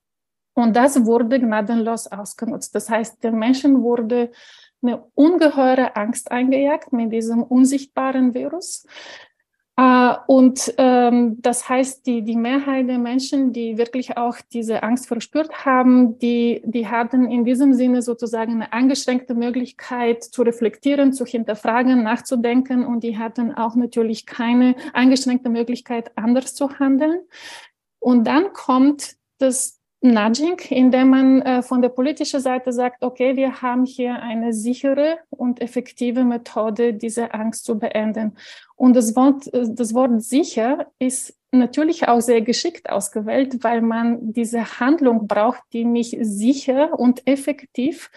[0.54, 2.74] Und das wurde gnadenlos ausgenutzt.
[2.74, 4.30] Das heißt, der Menschen wurde
[4.82, 8.86] eine ungeheure Angst eingejagt mit diesem unsichtbaren Virus.
[9.80, 15.08] Äh, und ähm, das heißt, die, die Mehrheit der Menschen, die wirklich auch diese Angst
[15.08, 21.24] verspürt haben, die, die hatten in diesem Sinne sozusagen eine eingeschränkte Möglichkeit zu reflektieren, zu
[21.24, 27.20] hinterfragen, nachzudenken und die hatten auch natürlich keine eingeschränkte Möglichkeit, anders zu handeln.
[28.00, 33.60] Und dann kommt das Nudging, indem man äh, von der politischen Seite sagt, okay, wir
[33.60, 38.36] haben hier eine sichere und effektive Methode, diese Angst zu beenden.
[38.76, 44.32] Und das Wort, äh, das Wort sicher ist natürlich auch sehr geschickt ausgewählt, weil man
[44.32, 48.10] diese Handlung braucht, die mich sicher und effektiv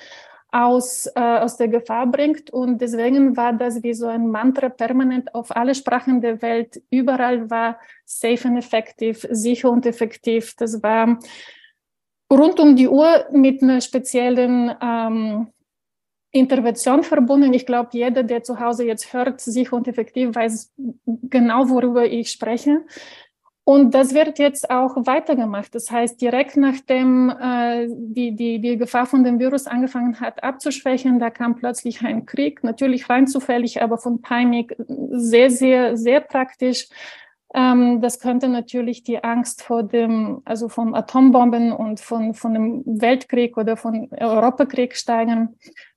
[0.54, 2.50] aus, äh, aus der Gefahr bringt.
[2.52, 6.82] Und deswegen war das wie so ein Mantra permanent auf alle Sprachen der Welt.
[6.92, 10.56] Überall war safe and effective, sicher und effektiv.
[10.56, 11.20] Das war
[12.34, 15.48] rund um die Uhr mit einer speziellen ähm,
[16.32, 17.54] Intervention verbunden.
[17.54, 20.74] Ich glaube, jeder, der zu Hause jetzt hört, sich und effektiv weiß
[21.06, 22.82] genau, worüber ich spreche.
[23.66, 25.74] Und das wird jetzt auch weitergemacht.
[25.74, 31.18] Das heißt, direkt nachdem äh, die, die, die Gefahr von dem Virus angefangen hat abzuschwächen,
[31.20, 34.70] da kam plötzlich ein Krieg, natürlich rein zufällig, aber von Timing
[35.12, 36.90] sehr, sehr, sehr praktisch.
[37.54, 42.84] Ähm, das könnte natürlich die Angst vor dem, also von Atombomben und von, von dem
[42.86, 45.56] Weltkrieg oder von Europakrieg steigern.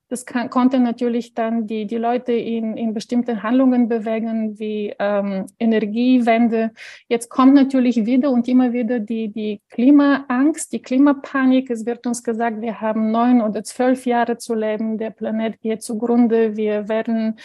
[0.09, 5.47] Das kann, konnte natürlich dann die, die Leute in, in bestimmte Handlungen bewegen, wie ähm,
[5.59, 6.71] Energiewende.
[7.09, 11.69] Jetzt kommt natürlich wieder und immer wieder die, die Klimaangst, die Klimapanik.
[11.69, 15.83] Es wird uns gesagt, wir haben neun oder zwölf Jahre zu leben, der Planet geht
[15.83, 17.37] zugrunde, wir werden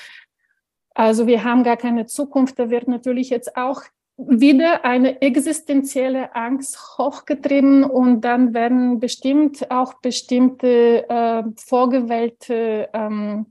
[0.95, 2.59] also wir haben gar keine Zukunft.
[2.59, 3.83] Da wird natürlich jetzt auch
[4.17, 13.47] wieder eine existenzielle Angst hochgetrieben und dann werden bestimmt auch bestimmte äh, vorgewählte ähm,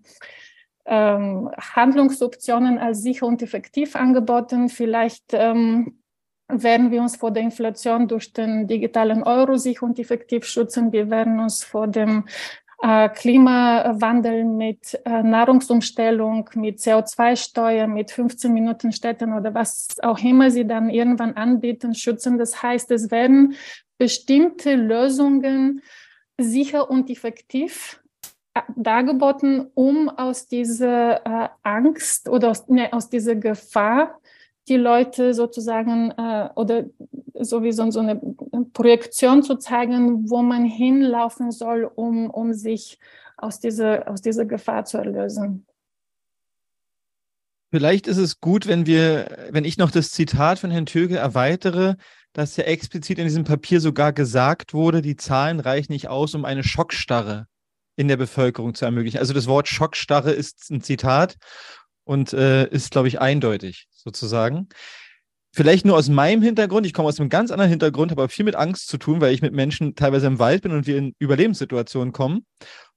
[0.86, 4.70] ähm, Handlungsoptionen als sicher und effektiv angeboten.
[4.70, 6.02] Vielleicht ähm,
[6.48, 10.92] werden wir uns vor der Inflation durch den digitalen Euro sicher und effektiv schützen.
[10.92, 12.26] Wir werden uns vor dem
[12.82, 20.66] Klimawandel mit äh, Nahrungsumstellung, mit CO2-Steuer, mit 15 Minuten Städten oder was auch immer sie
[20.66, 22.40] dann irgendwann anbieten, schützen.
[22.40, 23.56] Das heißt, es werden
[24.00, 25.84] bestimmte Lösungen
[26.40, 28.02] sicher und effektiv
[28.56, 34.21] äh, dargeboten, um aus dieser äh, Angst oder aus, ne, aus dieser Gefahr
[34.68, 36.86] die Leute sozusagen äh, oder
[37.34, 38.22] sowieso so eine
[38.74, 43.00] Projektion zu zeigen, wo man hinlaufen soll, um, um sich
[43.38, 45.66] aus dieser, aus dieser Gefahr zu erlösen.
[47.72, 51.96] Vielleicht ist es gut, wenn wir, wenn ich noch das Zitat von Herrn Töge erweitere,
[52.34, 56.46] dass ja explizit in diesem Papier sogar gesagt wurde, die Zahlen reichen nicht aus, um
[56.46, 57.48] eine Schockstarre
[57.96, 59.20] in der Bevölkerung zu ermöglichen.
[59.20, 61.38] Also das Wort Schockstarre ist ein Zitat
[62.04, 64.68] und äh, ist, glaube ich, eindeutig sozusagen.
[65.54, 68.46] Vielleicht nur aus meinem Hintergrund, ich komme aus einem ganz anderen Hintergrund, habe aber viel
[68.46, 71.14] mit Angst zu tun, weil ich mit Menschen teilweise im Wald bin und wir in
[71.20, 72.46] Überlebenssituationen kommen.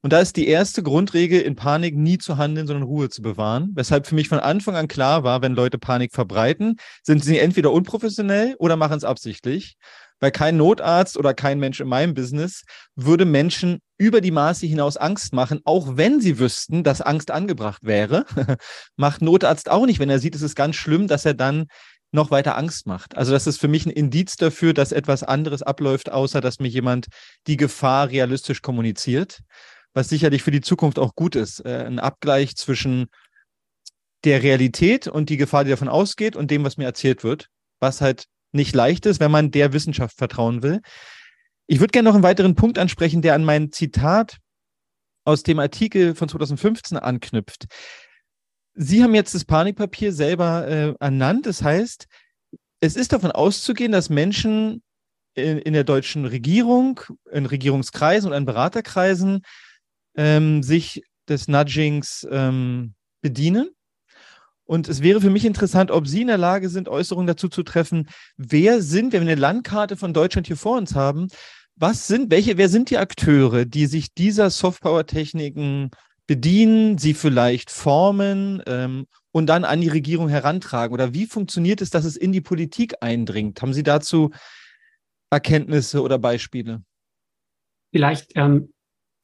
[0.05, 3.71] Und da ist die erste Grundregel in Panik nie zu handeln, sondern Ruhe zu bewahren.
[3.75, 7.73] Weshalb für mich von Anfang an klar war, wenn Leute Panik verbreiten, sind sie entweder
[7.73, 9.79] unprofessionell oder machen es absichtlich.
[10.21, 12.65] Weil kein Notarzt oder kein Mensch in meinem Business
[12.95, 17.83] würde Menschen über die Maße hinaus Angst machen, auch wenn sie wüssten, dass Angst angebracht
[17.85, 18.27] wäre.
[18.97, 21.65] Macht Notarzt auch nicht, wenn er sieht, es ist ganz schlimm, dass er dann
[22.13, 23.17] noch weiter Angst macht.
[23.17, 26.69] Also das ist für mich ein Indiz dafür, dass etwas anderes abläuft, außer dass mir
[26.69, 27.07] jemand
[27.47, 29.41] die Gefahr realistisch kommuniziert
[29.95, 31.65] was sicherlich für die Zukunft auch gut ist.
[31.65, 33.07] Äh, ein Abgleich zwischen
[34.25, 37.49] der Realität und die Gefahr, die davon ausgeht, und dem, was mir erzählt wird,
[37.81, 40.81] was halt nicht leicht ist, wenn man der Wissenschaft vertrauen will.
[41.67, 44.39] Ich würde gerne noch einen weiteren Punkt ansprechen, der an mein Zitat
[45.25, 47.67] aus dem Artikel von 2015 anknüpft.
[48.75, 51.47] Sie haben jetzt das Panikpapier selber äh, ernannt.
[51.47, 52.07] Das heißt,
[52.81, 54.83] es ist davon auszugehen, dass Menschen
[55.35, 59.43] in, in der deutschen Regierung, in Regierungskreisen und in Beraterkreisen
[60.17, 63.71] ähm, sich des Nudgings ähm, bedienen.
[64.67, 67.63] Und es wäre für mich interessant, ob Sie in der Lage sind, Äußerungen dazu zu
[67.63, 68.09] treffen.
[68.37, 71.29] Wer sind, wenn wir eine Landkarte von Deutschland hier vor uns haben,
[71.77, 75.91] was sind, welche, wer sind die Akteure, die sich dieser Softpower-Techniken
[76.27, 80.95] bedienen, sie vielleicht formen ähm, und dann an die Regierung herantragen?
[80.95, 83.61] Oder wie funktioniert es, dass es in die Politik eindringt?
[83.61, 84.31] Haben Sie dazu
[85.31, 86.83] Erkenntnisse oder Beispiele?
[87.93, 88.74] Vielleicht ähm,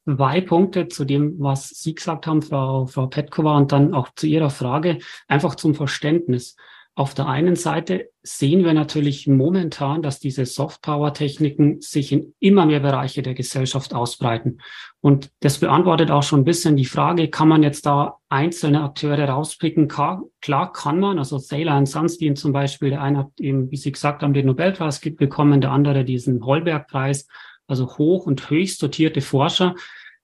[0.05, 4.27] zwei Punkte zu dem, was Sie gesagt haben, Frau, Frau Petkova, und dann auch zu
[4.27, 6.55] Ihrer Frage, einfach zum Verständnis.
[6.93, 12.81] Auf der einen Seite sehen wir natürlich momentan, dass diese Softpower-Techniken sich in immer mehr
[12.81, 14.59] Bereiche der Gesellschaft ausbreiten.
[14.99, 19.23] Und das beantwortet auch schon ein bisschen die Frage, kann man jetzt da einzelne Akteure
[19.29, 19.87] rauspicken?
[19.87, 21.17] Klar, kann man.
[21.17, 24.47] Also Thaler und Sunstein zum Beispiel, der eine hat eben, wie Sie gesagt haben, den
[24.47, 27.25] Nobelpreis bekommen, der andere diesen Holberg-Preis
[27.67, 29.75] also hoch und höchst dotierte Forscher.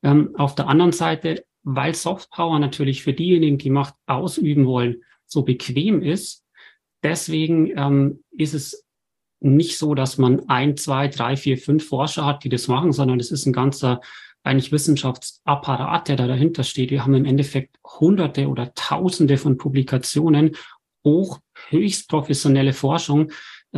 [0.03, 5.43] Ähm, auf der anderen Seite, weil Softpower natürlich für diejenigen, die Macht ausüben wollen, so
[5.43, 6.45] bequem ist,
[7.03, 8.85] deswegen ähm, ist es
[9.39, 13.19] nicht so, dass man ein, zwei, drei, vier, fünf Forscher hat, die das machen, sondern
[13.19, 14.01] es ist ein ganzer
[14.43, 16.89] eigentlich Wissenschaftsapparat, der da dahinter steht.
[16.89, 20.55] Wir haben im Endeffekt hunderte oder tausende von Publikationen,
[21.03, 23.31] hoch, höchst professionelle Forschung,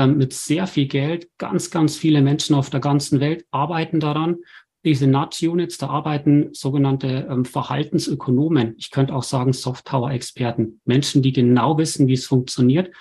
[0.08, 1.30] mit sehr viel Geld.
[1.38, 4.38] Ganz, ganz viele Menschen auf der ganzen Welt arbeiten daran.
[4.86, 8.76] Diese Nudge-Units, da arbeiten sogenannte ähm, Verhaltensökonomen.
[8.78, 10.80] Ich könnte auch sagen Soft-Power-Experten.
[10.86, 12.96] Menschen, die genau wissen, wie es funktioniert.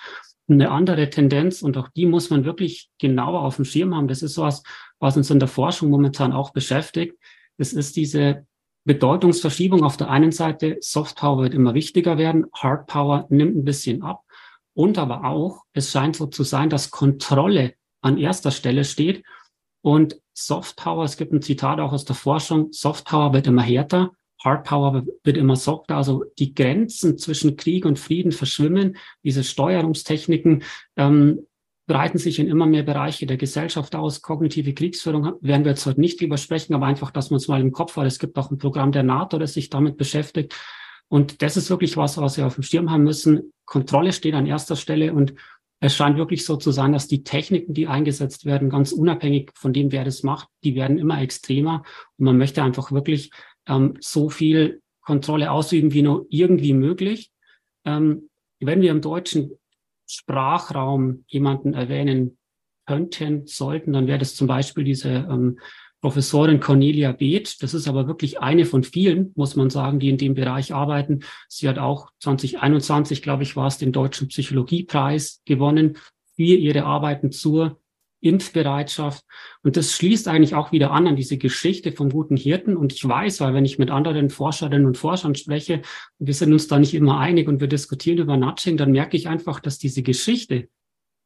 [0.49, 4.07] Eine andere Tendenz, und auch die muss man wirklich genauer auf dem Schirm haben.
[4.07, 4.63] Das ist was,
[4.99, 7.15] was uns in der Forschung momentan auch beschäftigt.
[7.57, 8.45] Das ist diese
[8.83, 9.83] Bedeutungsverschiebung.
[9.83, 14.01] Auf der einen Seite, Soft Power wird immer wichtiger werden, Hard Power nimmt ein bisschen
[14.01, 14.23] ab.
[14.79, 19.25] Und aber auch, es scheint so zu sein, dass Kontrolle an erster Stelle steht.
[19.81, 23.61] Und Soft Power, es gibt ein Zitat auch aus der Forschung, Soft Power wird immer
[23.61, 24.11] härter,
[24.41, 25.97] Hard Power wird immer softer.
[25.97, 28.95] Also die Grenzen zwischen Krieg und Frieden verschwimmen.
[29.21, 30.63] Diese Steuerungstechniken
[30.95, 31.45] ähm,
[31.85, 34.21] breiten sich in immer mehr Bereiche der Gesellschaft aus.
[34.21, 37.59] Kognitive Kriegsführung werden wir jetzt heute nicht drüber sprechen, aber einfach, dass man es mal
[37.59, 38.05] im Kopf hat.
[38.05, 40.55] Es gibt auch ein Programm der NATO, das sich damit beschäftigt.
[41.09, 43.51] Und das ist wirklich was, was wir auf dem Schirm haben müssen.
[43.65, 45.33] Kontrolle steht an erster Stelle und
[45.81, 49.73] es scheint wirklich so zu sein, dass die Techniken, die eingesetzt werden, ganz unabhängig von
[49.73, 51.83] dem, wer das macht, die werden immer extremer.
[52.17, 53.31] Und man möchte einfach wirklich
[53.65, 57.31] ähm, so viel Kontrolle ausüben, wie nur irgendwie möglich.
[57.85, 59.51] Ähm, wenn wir im deutschen
[60.05, 62.37] Sprachraum jemanden erwähnen
[62.85, 65.59] könnten, sollten, dann wäre das zum Beispiel diese ähm,
[66.01, 67.61] Professorin Cornelia Beeth.
[67.61, 71.21] Das ist aber wirklich eine von vielen, muss man sagen, die in dem Bereich arbeiten.
[71.47, 75.97] Sie hat auch 2021, glaube ich, war es, den Deutschen Psychologiepreis gewonnen
[76.35, 77.79] für ihre Arbeiten zur
[78.21, 79.23] Impfbereitschaft.
[79.63, 82.75] Und das schließt eigentlich auch wieder an an diese Geschichte vom guten Hirten.
[82.75, 85.81] Und ich weiß, weil wenn ich mit anderen Forscherinnen und Forschern spreche,
[86.17, 89.27] wir sind uns da nicht immer einig und wir diskutieren über Nudging, dann merke ich
[89.27, 90.69] einfach, dass diese Geschichte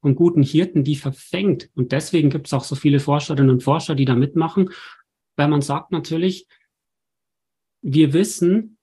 [0.03, 1.69] vom guten Hirten, die verfängt.
[1.75, 4.69] Und deswegen gibt es auch so viele Forscherinnen und Forscher, die da mitmachen,
[5.37, 6.45] weil man sagt natürlich,
[7.81, 8.77] wir wissen,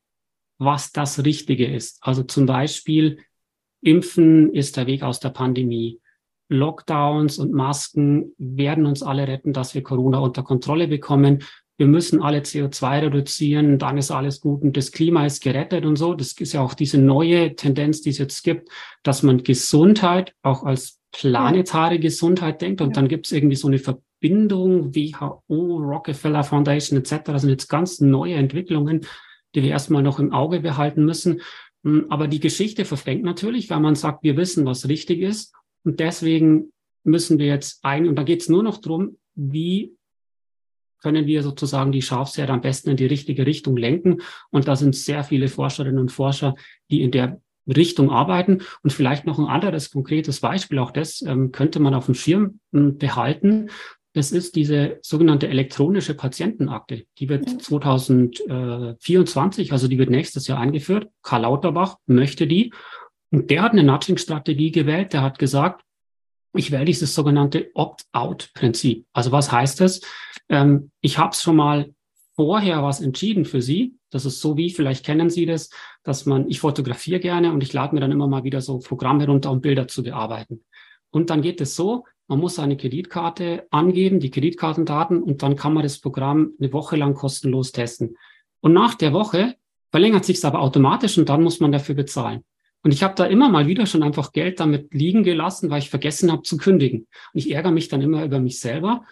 [0.58, 1.98] was das Richtige ist.
[2.00, 3.18] Also zum Beispiel,
[3.82, 6.00] Impfen ist der Weg aus der Pandemie.
[6.48, 11.44] Lockdowns und Masken werden uns alle retten, dass wir Corona unter Kontrolle bekommen.
[11.76, 15.96] Wir müssen alle CO2 reduzieren, dann ist alles gut und das Klima ist gerettet und
[15.96, 16.14] so.
[16.14, 18.70] Das ist ja auch diese neue Tendenz, die es jetzt gibt,
[19.02, 23.78] dass man Gesundheit auch als planetare Gesundheit denkt und dann gibt es irgendwie so eine
[23.78, 27.24] Verbindung, WHO, Rockefeller Foundation etc.
[27.24, 29.06] Das sind jetzt ganz neue Entwicklungen,
[29.54, 31.40] die wir erstmal noch im Auge behalten müssen.
[31.84, 36.00] Hm, aber die Geschichte verfängt natürlich, weil man sagt, wir wissen, was richtig ist und
[36.00, 39.96] deswegen müssen wir jetzt ein, und da geht es nur noch drum, wie
[41.02, 44.20] können wir sozusagen die Schafsherde am besten in die richtige Richtung lenken.
[44.50, 46.54] Und da sind sehr viele Forscherinnen und Forscher,
[46.90, 47.40] die in der
[47.76, 48.62] Richtung arbeiten.
[48.82, 52.60] Und vielleicht noch ein anderes konkretes Beispiel, auch das ähm, könnte man auf dem Schirm
[52.72, 53.68] ähm, behalten.
[54.12, 57.04] Das ist diese sogenannte elektronische Patientenakte.
[57.18, 61.06] Die wird 2024, also die wird nächstes Jahr eingeführt.
[61.22, 62.72] Karl Lauterbach möchte die.
[63.30, 65.12] Und der hat eine Nudging-Strategie gewählt.
[65.12, 65.84] Der hat gesagt,
[66.54, 69.06] ich wähle dieses sogenannte Opt-out-Prinzip.
[69.12, 70.00] Also was heißt das?
[70.48, 71.94] Ähm, ich habe schon mal
[72.40, 73.96] vorher was entschieden für Sie.
[74.08, 75.68] Das ist so wie, vielleicht kennen Sie das,
[76.04, 79.26] dass man, ich fotografiere gerne und ich lade mir dann immer mal wieder so Programme
[79.26, 80.64] runter, um Bilder zu bearbeiten.
[81.10, 85.74] Und dann geht es so, man muss seine Kreditkarte angeben, die Kreditkartendaten, und dann kann
[85.74, 88.16] man das Programm eine Woche lang kostenlos testen.
[88.60, 89.56] Und nach der Woche
[89.90, 92.42] verlängert sich es aber automatisch und dann muss man dafür bezahlen.
[92.82, 95.90] Und ich habe da immer mal wieder schon einfach Geld damit liegen gelassen, weil ich
[95.90, 97.00] vergessen habe zu kündigen.
[97.34, 99.04] Und ich ärgere mich dann immer über mich selber.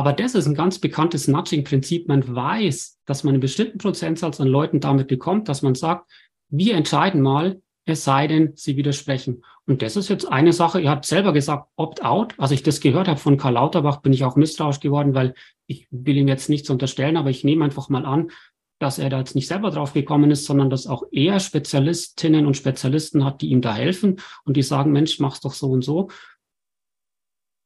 [0.00, 2.08] Aber das ist ein ganz bekanntes Nudging-Prinzip.
[2.08, 6.10] Man weiß, dass man einen bestimmten Prozentsatz an Leuten damit bekommt, dass man sagt,
[6.48, 9.44] wir entscheiden mal, es sei denn, sie widersprechen.
[9.66, 12.32] Und das ist jetzt eine Sache, ihr habt selber gesagt, opt-out.
[12.38, 15.34] Als ich das gehört habe von Karl Lauterbach, bin ich auch misstrauisch geworden, weil
[15.66, 18.30] ich will ihm jetzt nichts unterstellen, aber ich nehme einfach mal an,
[18.78, 22.56] dass er da jetzt nicht selber drauf gekommen ist, sondern dass auch er Spezialistinnen und
[22.56, 26.08] Spezialisten hat, die ihm da helfen und die sagen, Mensch, mach's doch so und so.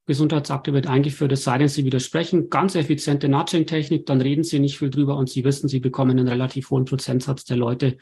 [0.07, 2.51] Gesundheitsakte wird eingeführt, es sei denn, Sie widersprechen.
[2.51, 6.29] Ganz effiziente Nudging-Technik, dann reden Sie nicht viel drüber und Sie wissen, Sie bekommen einen
[6.29, 7.97] relativ hohen Prozentsatz der Leute,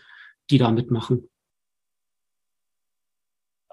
[0.51, 1.29] die da mitmachen.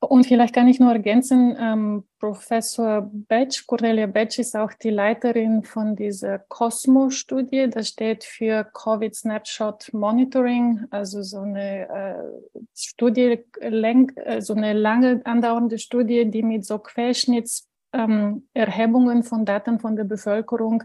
[0.01, 5.63] Und vielleicht kann ich nur ergänzen, ähm, Professor Betsch, Cornelia Betsch ist auch die Leiterin
[5.63, 7.69] von dieser COSMO-Studie.
[7.69, 15.21] Das steht für Covid Snapshot Monitoring, also so eine äh, Studie, äh, so eine lange
[15.25, 20.84] andauernde Studie, die mit so Querschnitts ähm, Erhebungen von Daten von der Bevölkerung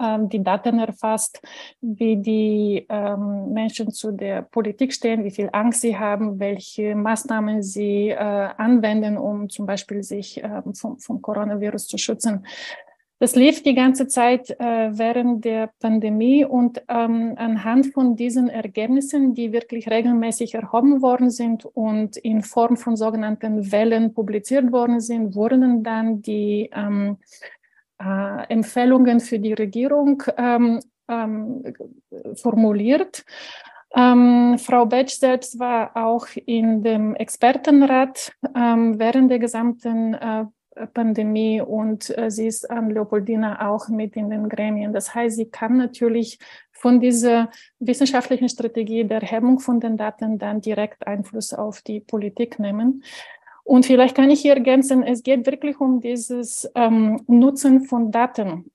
[0.00, 1.40] ähm, die Daten erfasst,
[1.80, 7.62] wie die ähm, Menschen zu der Politik stehen, wie viel Angst sie haben, welche Maßnahmen
[7.62, 12.44] sie äh, anwenden, um zum Beispiel sich äh, vom, vom Coronavirus zu schützen.
[13.22, 19.32] Das lief die ganze Zeit äh, während der Pandemie und ähm, anhand von diesen Ergebnissen,
[19.32, 25.36] die wirklich regelmäßig erhoben worden sind und in Form von sogenannten Wellen publiziert worden sind,
[25.36, 27.18] wurden dann die ähm,
[28.00, 31.62] äh, Empfehlungen für die Regierung ähm, ähm
[32.34, 33.24] formuliert.
[33.94, 40.46] Ähm, Frau Betsch selbst war auch in dem Expertenrat ähm, während der gesamten äh,
[40.94, 44.92] Pandemie und äh, sie ist an Leopoldina auch mit in den Gremien.
[44.92, 46.38] Das heißt, sie kann natürlich
[46.72, 52.58] von dieser wissenschaftlichen Strategie der Erhebung von den Daten dann direkt Einfluss auf die Politik
[52.58, 53.04] nehmen.
[53.64, 58.71] Und vielleicht kann ich hier ergänzen, es geht wirklich um dieses ähm, Nutzen von Daten.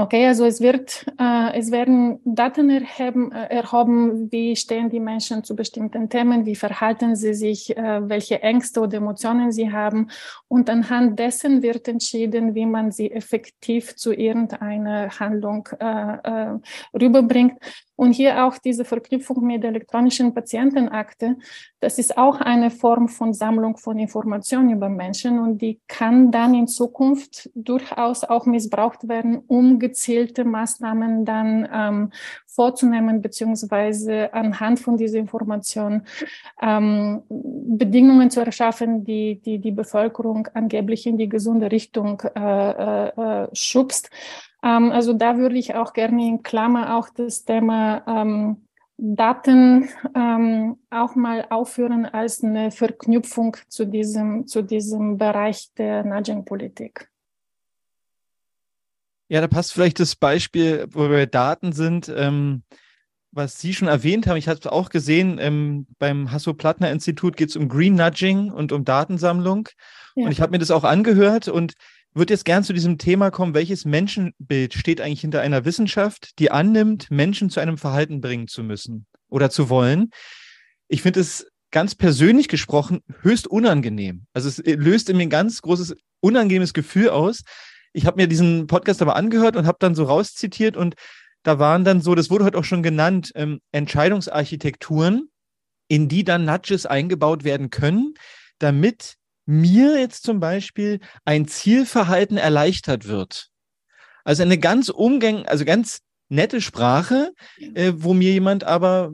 [0.00, 5.44] Okay, also es wird, äh, es werden Daten erheben, äh, erhoben, wie stehen die Menschen
[5.44, 10.08] zu bestimmten Themen, wie verhalten sie sich, äh, welche Ängste oder Emotionen sie haben.
[10.48, 16.58] Und anhand dessen wird entschieden, wie man sie effektiv zu irgendeiner Handlung äh, äh,
[16.98, 17.58] rüberbringt.
[18.00, 21.36] Und hier auch diese Verknüpfung mit der elektronischen Patientenakte.
[21.80, 26.54] Das ist auch eine Form von Sammlung von Informationen über Menschen und die kann dann
[26.54, 32.12] in Zukunft durchaus auch missbraucht werden, um gezielte Maßnahmen dann ähm,
[32.46, 36.04] vorzunehmen, beziehungsweise anhand von dieser Information
[36.62, 43.08] ähm, Bedingungen zu erschaffen, die, die die Bevölkerung angeblich in die gesunde Richtung äh, äh,
[43.44, 44.08] äh schubst.
[44.62, 48.66] Ähm, also da würde ich auch gerne in Klammer auch das Thema ähm,
[49.02, 57.08] Daten ähm, auch mal aufführen als eine Verknüpfung zu diesem, zu diesem Bereich der Nudging-Politik.
[59.28, 62.62] Ja, da passt vielleicht das Beispiel, wo wir Daten sind, ähm,
[63.32, 64.36] was Sie schon erwähnt haben.
[64.36, 68.84] Ich habe es auch gesehen, ähm, beim Hasso-Plattner-Institut geht es um Green Nudging und um
[68.84, 69.68] Datensammlung.
[70.16, 70.26] Ja.
[70.26, 71.74] Und ich habe mir das auch angehört und
[72.12, 76.50] würde jetzt gern zu diesem Thema kommen, welches Menschenbild steht eigentlich hinter einer Wissenschaft, die
[76.50, 80.10] annimmt, Menschen zu einem Verhalten bringen zu müssen oder zu wollen.
[80.88, 84.26] Ich finde es ganz persönlich gesprochen höchst unangenehm.
[84.32, 87.42] Also es löst in mir ein ganz großes unangenehmes Gefühl aus.
[87.92, 90.94] Ich habe mir diesen Podcast aber angehört und habe dann so rauszitiert und
[91.42, 95.30] da waren dann so, das wurde heute auch schon genannt, ähm, Entscheidungsarchitekturen,
[95.88, 98.14] in die dann Nudges eingebaut werden können,
[98.58, 99.14] damit
[99.46, 103.48] mir jetzt zum Beispiel ein Zielverhalten erleichtert wird.
[104.24, 107.32] Also eine ganz umgäng, also ganz nette Sprache,
[107.74, 109.12] äh, wo mir jemand aber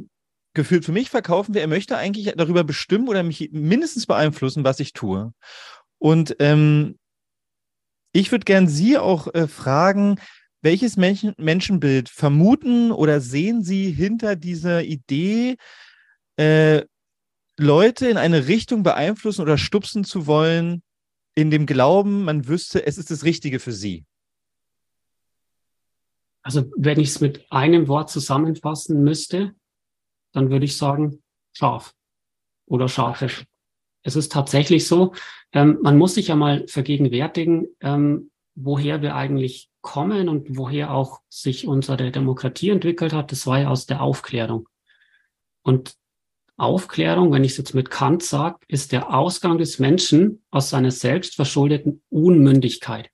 [0.54, 4.80] gefühlt für mich verkaufen will, er möchte eigentlich darüber bestimmen oder mich mindestens beeinflussen, was
[4.80, 5.32] ich tue.
[5.98, 6.98] Und ähm,
[8.12, 10.18] ich würde gern Sie auch äh, fragen,
[10.62, 15.56] welches Menschen Menschenbild vermuten oder sehen Sie hinter dieser Idee,
[16.36, 16.82] äh,
[17.58, 20.82] Leute in eine Richtung beeinflussen oder stupsen zu wollen,
[21.34, 24.04] in dem Glauben, man wüsste, es ist das Richtige für sie?
[26.42, 29.54] Also wenn ich es mit einem Wort zusammenfassen müsste,
[30.32, 31.94] dann würde ich sagen scharf
[32.66, 33.44] oder scharfisch.
[34.02, 35.14] Es ist tatsächlich so,
[35.52, 41.20] ähm, man muss sich ja mal vergegenwärtigen, ähm, woher wir eigentlich kommen und woher auch
[41.28, 43.32] sich unsere Demokratie entwickelt hat.
[43.32, 44.68] Das war ja aus der Aufklärung.
[45.62, 45.96] Und
[46.56, 50.90] Aufklärung, wenn ich es jetzt mit Kant sage, ist der Ausgang des Menschen aus seiner
[50.90, 53.10] selbstverschuldeten Unmündigkeit.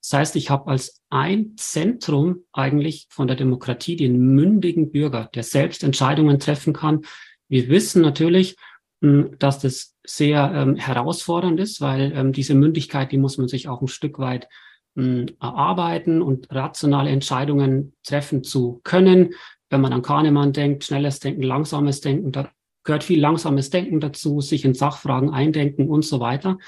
[0.00, 5.42] Das heißt, ich habe als ein Zentrum eigentlich von der Demokratie den mündigen Bürger, der
[5.42, 7.02] selbst Entscheidungen treffen kann.
[7.48, 8.56] Wir wissen natürlich,
[9.02, 13.66] hm, dass das sehr ähm, herausfordernd ist, weil ähm, diese Mündigkeit, die muss man sich
[13.66, 14.48] auch ein Stück weit
[14.96, 19.34] ähm, erarbeiten und rationale Entscheidungen treffen zu können.
[19.70, 22.48] Wenn man an Kahnemann denkt, schnelles Denken, langsames Denken, da
[22.86, 26.58] gehört viel langsames Denken dazu, sich in Sachfragen eindenken und so weiter.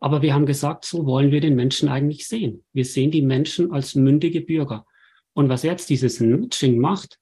[0.00, 2.64] Aber wir haben gesagt, so wollen wir den Menschen eigentlich sehen.
[2.72, 4.86] Wir sehen die Menschen als mündige Bürger.
[5.34, 7.18] Und was jetzt dieses Nudging macht,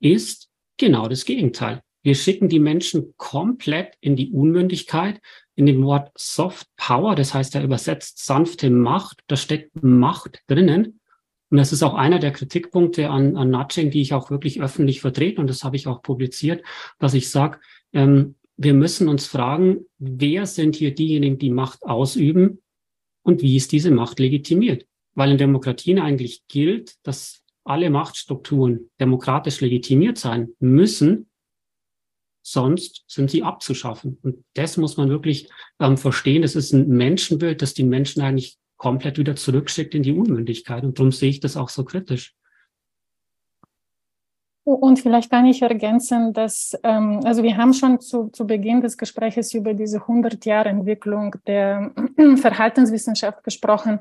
[0.00, 1.82] ist genau das Gegenteil.
[2.02, 5.20] Wir schicken die Menschen komplett in die Unmündigkeit.
[5.54, 10.99] In dem Wort Soft Power, das heißt ja übersetzt sanfte Macht, da steckt Macht drinnen.
[11.50, 15.00] Und das ist auch einer der Kritikpunkte an, an Nudging, die ich auch wirklich öffentlich
[15.00, 15.40] vertrete.
[15.40, 16.64] Und das habe ich auch publiziert,
[16.98, 17.58] dass ich sage,
[17.92, 22.60] ähm, wir müssen uns fragen, wer sind hier diejenigen, die Macht ausüben
[23.22, 24.86] und wie ist diese Macht legitimiert?
[25.14, 31.30] Weil in Demokratien eigentlich gilt, dass alle Machtstrukturen demokratisch legitimiert sein müssen,
[32.42, 34.18] sonst sind sie abzuschaffen.
[34.22, 35.48] Und das muss man wirklich
[35.78, 36.42] ähm, verstehen.
[36.42, 40.82] Das ist ein Menschenbild, das die Menschen eigentlich komplett wieder zurückschickt in die Unmündigkeit.
[40.84, 42.34] Und darum sehe ich das auch so kritisch.
[44.64, 48.96] Und vielleicht kann ich ergänzen, dass, ähm, also wir haben schon zu, zu Beginn des
[48.96, 51.92] Gesprächs über diese 100 Jahre Entwicklung der
[52.36, 54.00] Verhaltenswissenschaft gesprochen.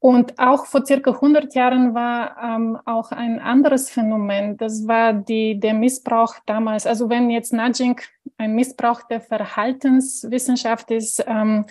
[0.00, 4.56] Und auch vor circa 100 Jahren war ähm, auch ein anderes Phänomen.
[4.56, 6.86] Das war die, der Missbrauch damals.
[6.86, 8.00] Also wenn jetzt Nudging
[8.36, 11.66] ein Missbrauch der Verhaltenswissenschaft ist, ähm,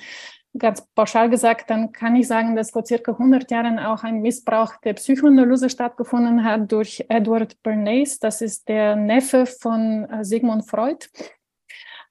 [0.57, 4.75] ganz pauschal gesagt, dann kann ich sagen, dass vor circa 100 Jahren auch ein Missbrauch
[4.83, 8.19] der Psychoanalyse stattgefunden hat durch Edward Bernays.
[8.19, 11.07] Das ist der Neffe von äh, Sigmund Freud.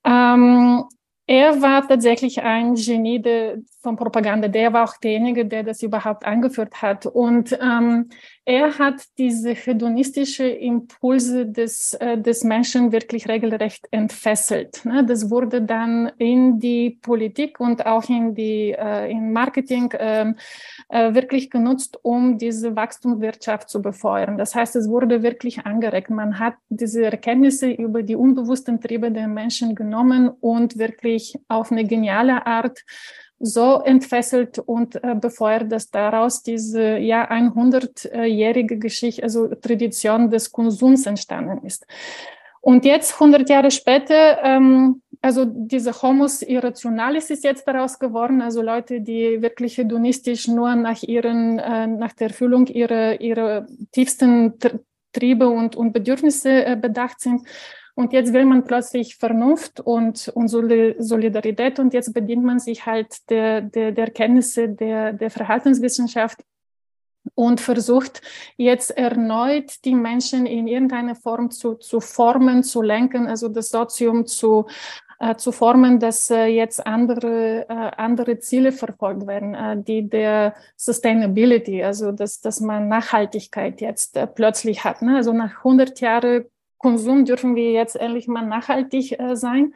[0.04, 0.84] Ähm,
[1.26, 4.48] er war tatsächlich ein Genie de, von Propaganda.
[4.48, 7.06] Der war auch derjenige, der das überhaupt eingeführt hat.
[7.06, 8.08] Und ähm,
[8.46, 14.84] er hat diese hedonistische Impulse des, äh, des Menschen wirklich regelrecht entfesselt.
[14.84, 15.04] Ne?
[15.04, 20.32] Das wurde dann in die Politik und auch in die äh, in Marketing äh,
[20.88, 24.36] äh, wirklich genutzt, um diese Wachstumswirtschaft zu befeuern.
[24.38, 26.10] Das heißt, es wurde wirklich angeregt.
[26.10, 31.84] Man hat diese Erkenntnisse über die unbewussten Triebe der Menschen genommen und wirklich auf eine
[31.84, 32.82] geniale Art
[33.44, 41.06] so entfesselt und äh, befeuert, dass daraus diese ja 100-jährige Geschichte, also Tradition des Konsums
[41.06, 41.86] entstanden ist.
[42.60, 48.62] Und jetzt 100 Jahre später, ähm, also diese Homos irrationalis ist jetzt daraus geworden, also
[48.62, 54.54] Leute, die wirklich hedonistisch nur nach ihren, äh, nach der Erfüllung ihrer, ihrer tiefsten
[55.12, 57.42] Triebe und, und Bedürfnisse äh, bedacht sind.
[57.96, 63.30] Und jetzt will man plötzlich Vernunft und, und Solidarität und jetzt bedient man sich halt
[63.30, 66.40] der, der, der Kenntnisse der, der Verhaltenswissenschaft
[67.34, 68.20] und versucht
[68.56, 74.26] jetzt erneut die Menschen in irgendeiner Form zu, zu formen, zu lenken, also das Sozium
[74.26, 74.66] zu,
[75.20, 80.54] äh, zu formen, dass äh, jetzt andere, äh, andere Ziele verfolgt werden, äh, die der
[80.76, 85.00] Sustainability, also dass, dass man Nachhaltigkeit jetzt äh, plötzlich hat.
[85.00, 85.16] Ne?
[85.16, 86.44] Also nach 100 Jahren
[86.84, 89.72] Konsum dürfen wir jetzt endlich mal nachhaltig äh, sein.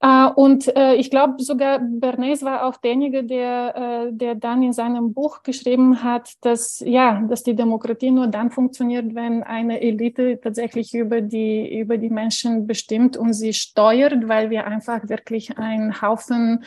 [0.00, 4.74] Äh, und äh, ich glaube, sogar Bernays war auch derjenige, der, äh, der dann in
[4.74, 10.38] seinem Buch geschrieben hat, dass, ja, dass die Demokratie nur dann funktioniert, wenn eine Elite
[10.38, 16.02] tatsächlich über die, über die Menschen bestimmt und sie steuert, weil wir einfach wirklich einen
[16.02, 16.62] Haufen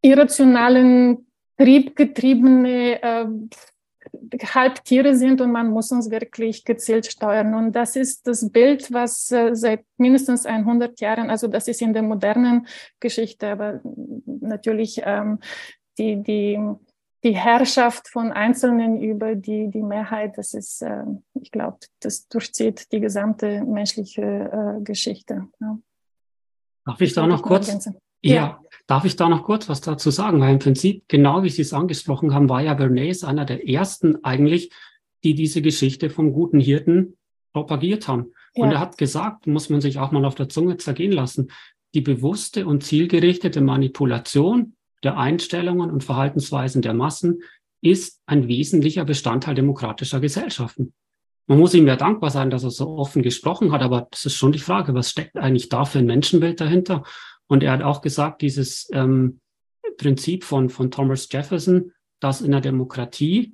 [0.00, 1.26] irrationalen,
[1.58, 3.00] triebgetriebene
[4.54, 7.54] Halbtiere sind und man muss uns wirklich gezielt steuern.
[7.54, 11.92] Und das ist das Bild, was äh, seit mindestens 100 Jahren, also das ist in
[11.92, 12.66] der modernen
[13.00, 13.80] Geschichte, aber
[14.24, 15.38] natürlich ähm,
[15.98, 16.58] die, die,
[17.24, 21.04] die Herrschaft von Einzelnen über die, die Mehrheit, das ist, äh,
[21.40, 25.48] ich glaube, das durchzieht die gesamte menschliche äh, Geschichte.
[25.60, 25.78] Ja.
[26.84, 27.68] Darf ich da noch kurz?
[28.22, 28.34] Ja.
[28.34, 28.60] ja.
[28.86, 30.40] Darf ich da noch kurz was dazu sagen?
[30.40, 34.24] Weil im Prinzip, genau wie Sie es angesprochen haben, war ja Bernays einer der ersten
[34.24, 34.70] eigentlich,
[35.24, 37.16] die diese Geschichte vom guten Hirten
[37.52, 38.32] propagiert haben.
[38.54, 38.64] Ja.
[38.64, 41.50] Und er hat gesagt, muss man sich auch mal auf der Zunge zergehen lassen,
[41.94, 47.42] die bewusste und zielgerichtete Manipulation der Einstellungen und Verhaltensweisen der Massen
[47.80, 50.94] ist ein wesentlicher Bestandteil demokratischer Gesellschaften.
[51.46, 54.36] Man muss ihm ja dankbar sein, dass er so offen gesprochen hat, aber das ist
[54.36, 57.02] schon die Frage, was steckt eigentlich da für ein Menschenbild dahinter?
[57.52, 59.38] Und er hat auch gesagt, dieses ähm,
[59.98, 63.52] Prinzip von, von Thomas Jefferson, dass in der Demokratie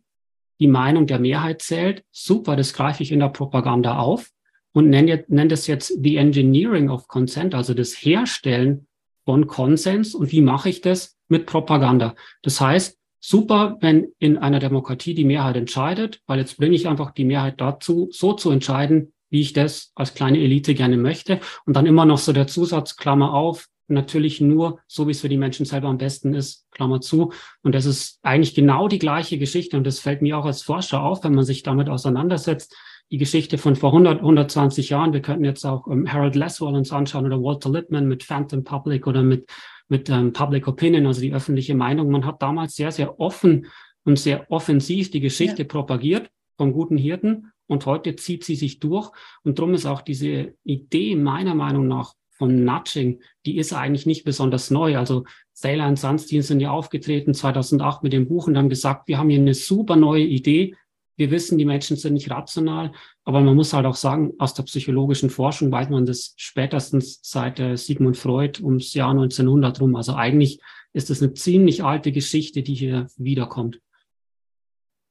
[0.60, 4.30] die Meinung der Mehrheit zählt, super, das greife ich in der Propaganda auf
[4.70, 8.86] und nenne, nenne das jetzt the engineering of consent, also das Herstellen
[9.24, 10.14] von Konsens.
[10.14, 11.16] Und wie mache ich das?
[11.26, 12.14] Mit Propaganda.
[12.42, 17.10] Das heißt, super, wenn in einer Demokratie die Mehrheit entscheidet, weil jetzt bringe ich einfach
[17.10, 21.40] die Mehrheit dazu, so zu entscheiden, wie ich das als kleine Elite gerne möchte.
[21.66, 25.28] Und dann immer noch so der Zusatz, Klammer auf, natürlich nur so, wie es für
[25.28, 27.32] die Menschen selber am besten ist, Klammer zu.
[27.62, 29.76] Und das ist eigentlich genau die gleiche Geschichte.
[29.76, 32.76] Und das fällt mir auch als Forscher auf, wenn man sich damit auseinandersetzt.
[33.10, 35.12] Die Geschichte von vor 100, 120 Jahren.
[35.12, 39.06] Wir könnten jetzt auch ähm, Harold Laswell uns anschauen oder Walter Lippmann mit Phantom Public
[39.06, 39.48] oder mit
[39.88, 42.10] mit ähm, Public Opinion, also die öffentliche Meinung.
[42.10, 43.66] Man hat damals sehr, sehr offen
[44.04, 45.68] und sehr offensiv die Geschichte ja.
[45.68, 49.10] propagiert vom guten Hirten und heute zieht sie sich durch.
[49.42, 54.24] Und darum ist auch diese Idee meiner Meinung nach von Nudging, die ist eigentlich nicht
[54.24, 54.96] besonders neu.
[54.96, 59.18] Also Sailor und Sunstein sind ja aufgetreten 2008 mit dem Buch und haben gesagt, wir
[59.18, 60.74] haben hier eine super neue Idee,
[61.18, 62.92] wir wissen, die Menschen sind nicht rational,
[63.24, 67.58] aber man muss halt auch sagen, aus der psychologischen Forschung weiß man das spätestens seit
[67.58, 69.96] äh, Sigmund Freud ums Jahr 1900 rum.
[69.96, 70.60] Also eigentlich
[70.92, 73.80] ist das eine ziemlich alte Geschichte, die hier wiederkommt.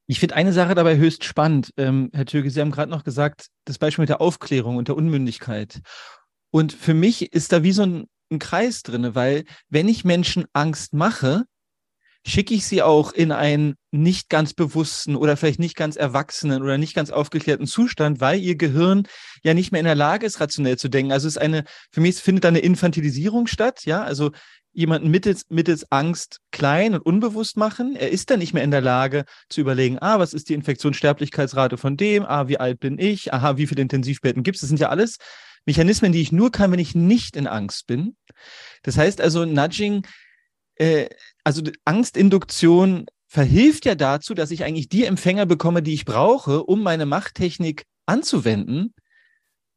[0.09, 1.73] Ich finde eine Sache dabei höchst spannend.
[1.75, 4.95] Ähm, Herr Türke, Sie haben gerade noch gesagt, das Beispiel mit der Aufklärung und der
[4.95, 5.81] Unmündigkeit.
[6.51, 10.45] Und für mich ist da wie so ein, ein Kreis drin, weil wenn ich Menschen
[10.53, 11.45] Angst mache,
[12.25, 16.77] schicke ich sie auch in einen nicht ganz bewussten oder vielleicht nicht ganz erwachsenen oder
[16.77, 19.07] nicht ganz aufgeklärten Zustand, weil ihr Gehirn
[19.43, 21.13] ja nicht mehr in der Lage ist, rationell zu denken.
[21.13, 24.31] Also es ist eine, für mich findet da eine Infantilisierung statt, ja, also
[24.73, 27.95] jemanden mittels, mittels Angst klein und unbewusst machen.
[27.95, 31.77] Er ist dann nicht mehr in der Lage zu überlegen, ah, was ist die Infektionssterblichkeitsrate
[31.77, 34.61] von dem, ah, wie alt bin ich, aha, wie viele Intensivbetten gibt es.
[34.61, 35.17] Das sind ja alles
[35.67, 38.15] Mechanismen, die ich nur kann, wenn ich nicht in Angst bin.
[38.81, 40.03] Das heißt also, Nudging
[40.75, 41.09] äh,
[41.43, 46.81] also Angstinduktion verhilft ja dazu, dass ich eigentlich die Empfänger bekomme, die ich brauche, um
[46.81, 48.93] meine Machttechnik anzuwenden.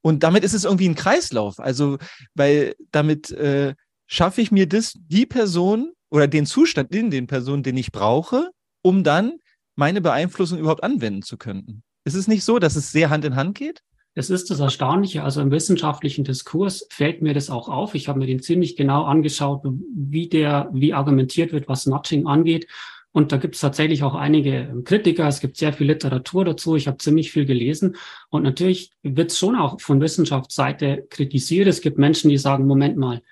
[0.03, 1.59] Und damit ist es irgendwie ein Kreislauf.
[1.59, 1.99] Also,
[2.34, 3.74] weil damit äh,
[4.07, 8.51] schaffe ich mir das, die Person oder den Zustand in den Personen, den ich brauche,
[8.82, 9.38] um dann
[9.76, 11.82] meine Beeinflussung überhaupt anwenden zu können.
[12.05, 13.82] Ist es nicht so, dass es sehr Hand in Hand geht?
[14.14, 15.22] Das ist das Erstaunliche.
[15.22, 17.94] Also im wissenschaftlichen Diskurs fällt mir das auch auf.
[17.94, 19.62] Ich habe mir den ziemlich genau angeschaut,
[19.94, 22.66] wie der, wie argumentiert wird, was Nudging angeht.
[23.12, 25.26] Und da gibt es tatsächlich auch einige Kritiker.
[25.26, 26.76] Es gibt sehr viel Literatur dazu.
[26.76, 27.96] Ich habe ziemlich viel gelesen.
[28.30, 31.68] Und natürlich wird es schon auch von Wissenschaftsseite kritisiert.
[31.68, 33.22] Es gibt Menschen, die sagen, Moment mal,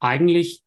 [0.00, 0.62] eigentlich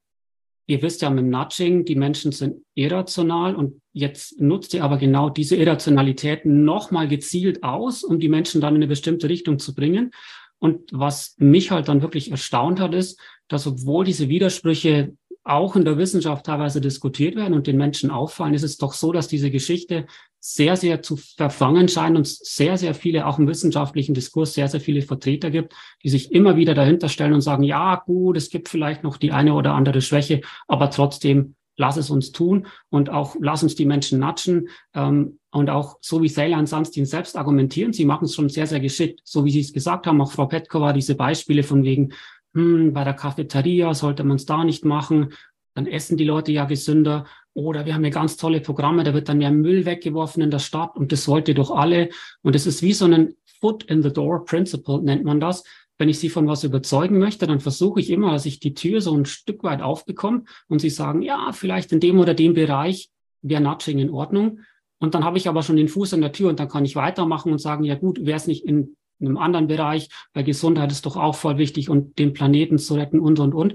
[0.70, 4.98] Ihr wisst ja mit dem Nudging, die Menschen sind irrational und jetzt nutzt ihr aber
[4.98, 9.74] genau diese Irrationalität nochmal gezielt aus, um die Menschen dann in eine bestimmte Richtung zu
[9.74, 10.12] bringen.
[10.60, 15.16] Und was mich halt dann wirklich erstaunt hat, ist, dass obwohl diese Widersprüche
[15.50, 19.12] auch in der Wissenschaft teilweise diskutiert werden und den Menschen auffallen, ist es doch so,
[19.12, 20.06] dass diese Geschichte
[20.40, 24.80] sehr, sehr zu verfangen scheint und sehr, sehr viele, auch im wissenschaftlichen Diskurs, sehr, sehr
[24.80, 25.74] viele Vertreter gibt,
[26.04, 29.32] die sich immer wieder dahinter stellen und sagen, ja, gut, es gibt vielleicht noch die
[29.32, 33.86] eine oder andere Schwäche, aber trotzdem lass es uns tun und auch lass uns die
[33.86, 34.70] Menschen natschen.
[34.94, 38.68] Ähm, und auch so wie Sailor und Sunstein selbst argumentieren, sie machen es schon sehr,
[38.68, 42.14] sehr geschickt, so wie Sie es gesagt haben, auch Frau Petkova, diese Beispiele von wegen,
[42.54, 45.34] hm, bei der Cafeteria sollte man es da nicht machen,
[45.74, 47.26] dann essen die Leute ja gesünder.
[47.54, 50.60] Oder wir haben ja ganz tolle Programme, da wird dann mehr Müll weggeworfen in der
[50.60, 52.10] Stadt und das wollte doch alle.
[52.42, 55.64] Und es ist wie so ein Foot in the Door Principle, nennt man das.
[55.98, 59.02] Wenn ich sie von was überzeugen möchte, dann versuche ich immer, dass ich die Tür
[59.02, 63.10] so ein Stück weit aufbekomme und sie sagen, ja, vielleicht in dem oder dem Bereich
[63.42, 64.60] wäre Nudging in Ordnung.
[65.00, 66.96] Und dann habe ich aber schon den Fuß in der Tür und dann kann ich
[66.96, 70.92] weitermachen und sagen, ja gut, wäre es nicht in in einem anderen Bereich, weil Gesundheit
[70.92, 73.74] ist doch auch voll wichtig und den Planeten zu retten und, und, und.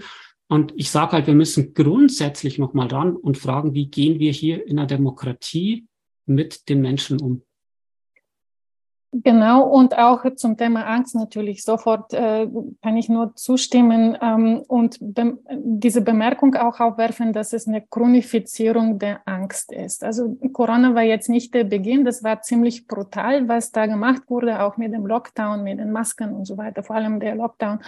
[0.49, 4.67] Und ich sage halt, wir müssen grundsätzlich nochmal ran und fragen, wie gehen wir hier
[4.67, 5.87] in der Demokratie
[6.27, 7.43] mit den Menschen um?
[9.23, 12.49] Genau, und auch zum Thema Angst natürlich sofort äh,
[12.83, 18.99] kann ich nur zustimmen ähm, und be diese Bemerkung auch aufwerfen, dass es eine Chronifizierung
[18.99, 20.03] der Angst ist.
[20.03, 24.61] Also Corona war jetzt nicht der Beginn, das war ziemlich brutal, was da gemacht wurde,
[24.61, 27.79] auch mit dem Lockdown, mit den Masken und so weiter, vor allem der Lockdown.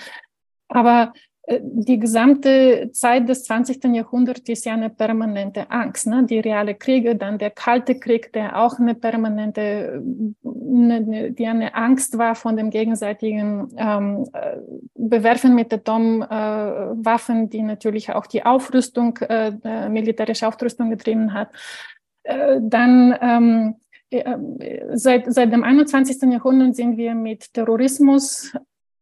[0.68, 1.12] Aber
[1.48, 3.84] die gesamte Zeit des 20.
[3.94, 6.08] Jahrhunderts ist ja eine permanente Angst.
[6.08, 6.24] Ne?
[6.24, 10.02] Die reale Kriege, dann der Kalte Krieg, der auch eine permanente,
[10.44, 14.56] eine, die eine Angst war von dem gegenseitigen ähm, äh,
[14.94, 21.50] Bewerfen mit Atomwaffen, äh, die natürlich auch die Aufrüstung, äh, militärische Aufrüstung getrieben hat.
[22.24, 23.74] Äh, dann ähm,
[24.94, 26.22] seit, seit dem 21.
[26.22, 28.52] Jahrhundert sind wir mit Terrorismus,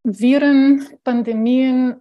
[0.03, 1.97] Viren, Pandemien,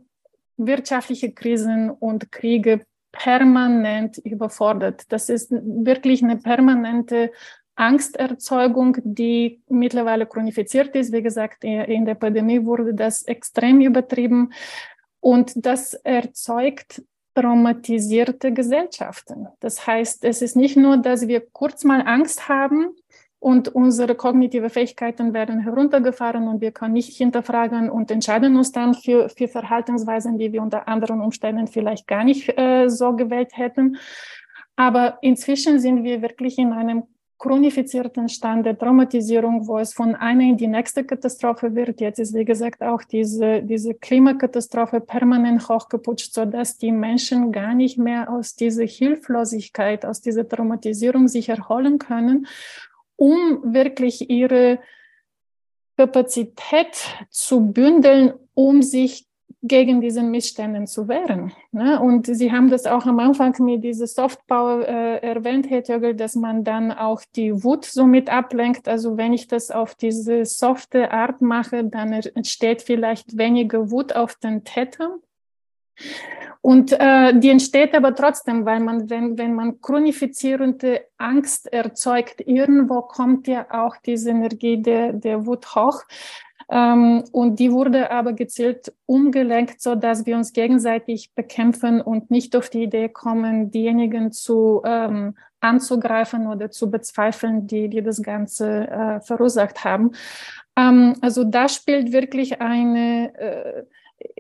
[0.58, 5.04] wirtschaftliche Krisen und Kriege permanent überfordert.
[5.10, 7.32] Das ist wirklich eine permanente
[7.76, 11.12] Angsterzeugung, die mittlerweile chronifiziert ist.
[11.12, 14.52] Wie gesagt, in der Pandemie wurde das extrem übertrieben
[15.20, 17.04] und das erzeugt
[17.36, 19.48] traumatisierte Gesellschaften.
[19.60, 22.96] Das heißt, es ist nicht nur, dass wir kurz mal Angst haben
[23.44, 28.94] und unsere kognitive Fähigkeiten werden heruntergefahren und wir können nicht hinterfragen und entscheiden uns dann
[28.94, 33.98] für, für Verhaltensweisen, die wir unter anderen Umständen vielleicht gar nicht äh, so gewählt hätten.
[34.78, 37.04] Aber inzwischen sind wir wirklich in einem
[37.38, 42.00] chronifizierten Stand der Traumatisierung, wo es von einer in die nächste Katastrophe wird.
[42.00, 47.98] Jetzt ist, wie gesagt, auch diese, diese Klimakatastrophe permanent hochgeputscht, sodass die Menschen gar nicht
[47.98, 52.48] mehr aus dieser Hilflosigkeit, aus dieser Traumatisierung sich erholen können
[53.24, 54.80] um wirklich ihre
[55.96, 59.26] Kapazität zu bündeln, um sich
[59.62, 61.54] gegen diese Missstände zu wehren.
[61.72, 62.02] Ne?
[62.02, 66.36] Und Sie haben das auch am Anfang mit dieser Softpower äh, erwähnt, Herr Tögel, dass
[66.36, 68.90] man dann auch die Wut somit ablenkt.
[68.90, 74.36] Also wenn ich das auf diese softe Art mache, dann entsteht vielleicht weniger Wut auf
[74.36, 75.16] den Täter.
[76.62, 83.02] Und äh, die entsteht aber trotzdem, weil man, wenn, wenn man chronifizierende Angst erzeugt, irgendwo
[83.02, 86.04] kommt ja auch diese Energie der, der Wut hoch.
[86.70, 92.56] Ähm, und die wurde aber gezielt umgelenkt, so dass wir uns gegenseitig bekämpfen und nicht
[92.56, 98.88] auf die Idee kommen, diejenigen zu ähm, anzugreifen oder zu bezweifeln, die, die das Ganze
[98.88, 100.12] äh, verursacht haben.
[100.78, 103.84] Ähm, also da spielt wirklich eine äh,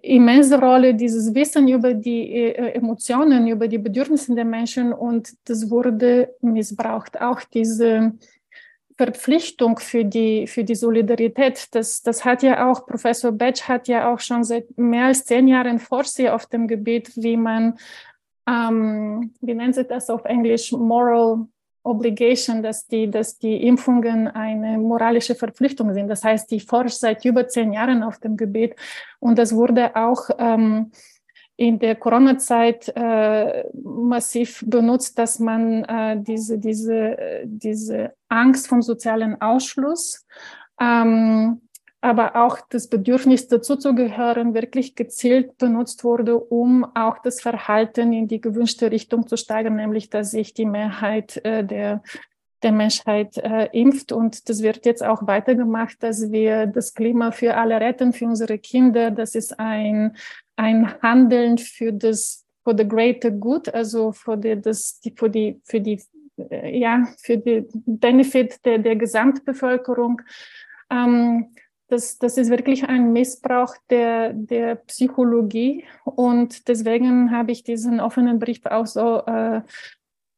[0.02, 5.70] immense Rolle, dieses Wissen über die äh, Emotionen, über die Bedürfnisse der Menschen und das
[5.70, 7.20] wurde missbraucht.
[7.22, 8.14] Auch diese
[8.98, 14.14] Verpflichtung für die, für die Solidarität, das, das hat ja auch, Professor Betsch hat ja
[14.14, 17.78] auch schon seit mehr als zehn Jahren forscht auf dem Gebiet, wie man,
[18.48, 21.48] ähm, wie nennt sich das auf Englisch, Moral
[21.84, 26.08] Obligation, dass die, dass die Impfungen eine moralische Verpflichtung sind.
[26.08, 28.76] Das heißt, die forscht seit über zehn Jahren auf dem Gebiet
[29.20, 30.92] und das wurde auch ähm,
[31.56, 39.40] in der Corona-Zeit äh, massiv benutzt, dass man äh, diese, diese, diese Angst vom sozialen
[39.40, 40.26] Ausschluss
[40.80, 41.62] ähm,
[42.04, 48.41] aber auch das Bedürfnis dazuzugehören wirklich gezielt benutzt wurde, um auch das Verhalten in die
[48.41, 52.04] gewünschte Richtung zu steigern, nämlich dass sich die Mehrheit äh, der,
[52.62, 54.12] der Menschheit äh, impft.
[54.12, 58.58] Und das wird jetzt auch weitergemacht, dass wir das Klima für alle retten, für unsere
[58.58, 59.10] Kinder.
[59.10, 60.18] Das ist ein,
[60.58, 65.80] ein Handeln für das, for the greater good, also für die, das, für die, für
[65.80, 66.01] die,
[66.49, 70.22] äh, ja, für die Benefit der, der Gesamtbevölkerung.
[70.89, 71.47] Ähm,
[71.94, 78.39] das, das ist wirklich ein Missbrauch der, der Psychologie und deswegen habe ich diesen offenen
[78.39, 79.62] Brief auch so äh,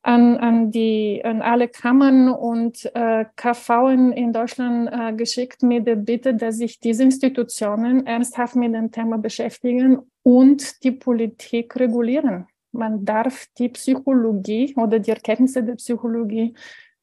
[0.03, 5.87] an, an, die, an alle Kammern und äh, KV in, in Deutschland äh, geschickt mit
[5.87, 12.47] der Bitte, dass sich diese Institutionen ernsthaft mit dem Thema beschäftigen und die Politik regulieren.
[12.73, 16.53] Man darf die Psychologie oder die Erkenntnisse der Psychologie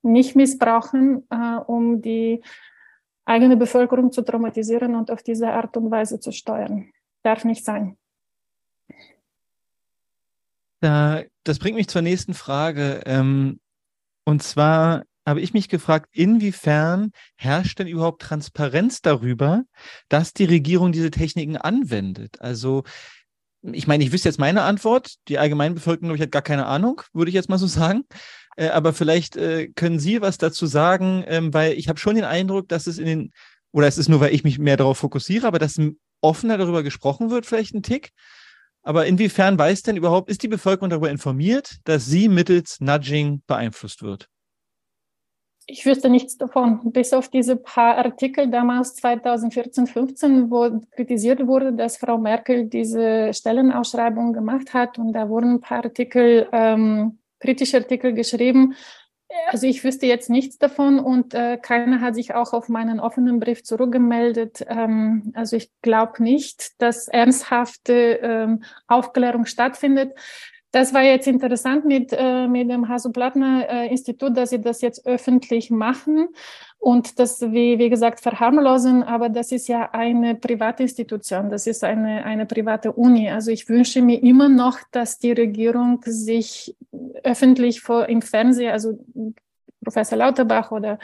[0.03, 2.42] nicht missbrauchen, äh, um die
[3.24, 6.90] eigene Bevölkerung zu traumatisieren und auf diese Art und Weise zu steuern.
[7.22, 7.96] Darf nicht sein.
[10.80, 13.02] Da, das bringt mich zur nächsten Frage.
[13.06, 13.60] Ähm,
[14.24, 19.62] und zwar habe ich mich gefragt, inwiefern herrscht denn überhaupt Transparenz darüber,
[20.08, 22.40] dass die Regierung diese Techniken anwendet?
[22.40, 22.82] Also
[23.62, 25.14] ich meine, ich wüsste jetzt meine Antwort.
[25.28, 28.04] Die Allgemeinbevölkerung, ich, hat gar keine Ahnung, würde ich jetzt mal so sagen.
[28.57, 32.24] Äh, aber vielleicht äh, können Sie was dazu sagen, ähm, weil ich habe schon den
[32.24, 33.32] Eindruck, dass es in den,
[33.72, 35.78] oder es ist nur, weil ich mich mehr darauf fokussiere, aber dass
[36.20, 38.12] offener darüber gesprochen wird, vielleicht ein Tick.
[38.82, 44.03] Aber inwiefern weiß denn überhaupt, ist die Bevölkerung darüber informiert, dass sie mittels Nudging beeinflusst
[44.03, 44.28] wird?
[45.66, 51.72] Ich wüsste nichts davon, bis auf diese paar Artikel damals 2014, 15, wo kritisiert wurde,
[51.72, 54.98] dass Frau Merkel diese Stellenausschreibung gemacht hat.
[54.98, 58.74] Und da wurden ein paar Artikel ähm, kritische Artikel geschrieben.
[59.49, 63.40] also ich wüsste jetzt nichts davon und äh, keiner hat sich auch auf meinen offenen
[63.40, 64.64] Brief zurückgemeldet.
[64.68, 70.12] Ähm, also ich glaube nicht, dass ernsthafte ähm, Aufklärung stattfindet.
[70.72, 76.28] Das war jetzt interessant mit, äh, mit dem Hasso-Plattner-Institut, dass sie das jetzt öffentlich machen
[76.78, 79.02] und das, wie, wie gesagt, verharmlosen.
[79.02, 83.30] Aber das ist ja eine private Institution, das ist eine, eine private Uni.
[83.30, 86.74] Also ich wünsche mir immer noch, dass die Regierung sich
[87.22, 88.98] öffentlich vor, im Fernsehen, also
[89.84, 90.98] Professor Lauterbach oder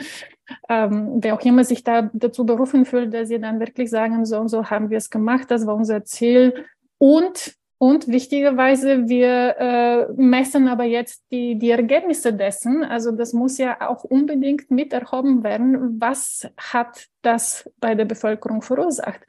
[0.70, 4.38] ähm, wer auch immer sich da dazu berufen fühlt, dass sie dann wirklich sagen, so
[4.38, 6.64] und so haben wir es gemacht, das war unser Ziel.
[6.96, 12.82] Und und wichtigerweise, wir äh, messen aber jetzt die, die Ergebnisse dessen.
[12.82, 16.00] Also das muss ja auch unbedingt mit erhoben werden.
[16.00, 19.20] Was hat das bei der Bevölkerung verursacht?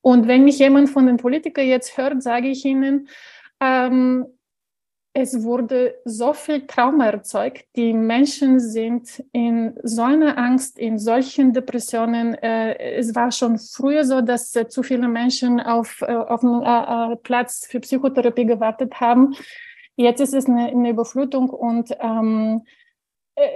[0.00, 3.08] Und wenn mich jemand von den Politikern jetzt hört, sage ich Ihnen,
[3.60, 4.26] ähm,
[5.20, 7.64] es wurde so viel Trauma erzeugt.
[7.74, 12.34] Die Menschen sind in so einer Angst, in solchen Depressionen.
[12.34, 17.18] Äh, es war schon früher so, dass äh, zu viele Menschen auf, äh, auf einen
[17.22, 19.34] Platz für Psychotherapie gewartet haben.
[19.96, 22.62] Jetzt ist es eine, eine Überflutung und ähm,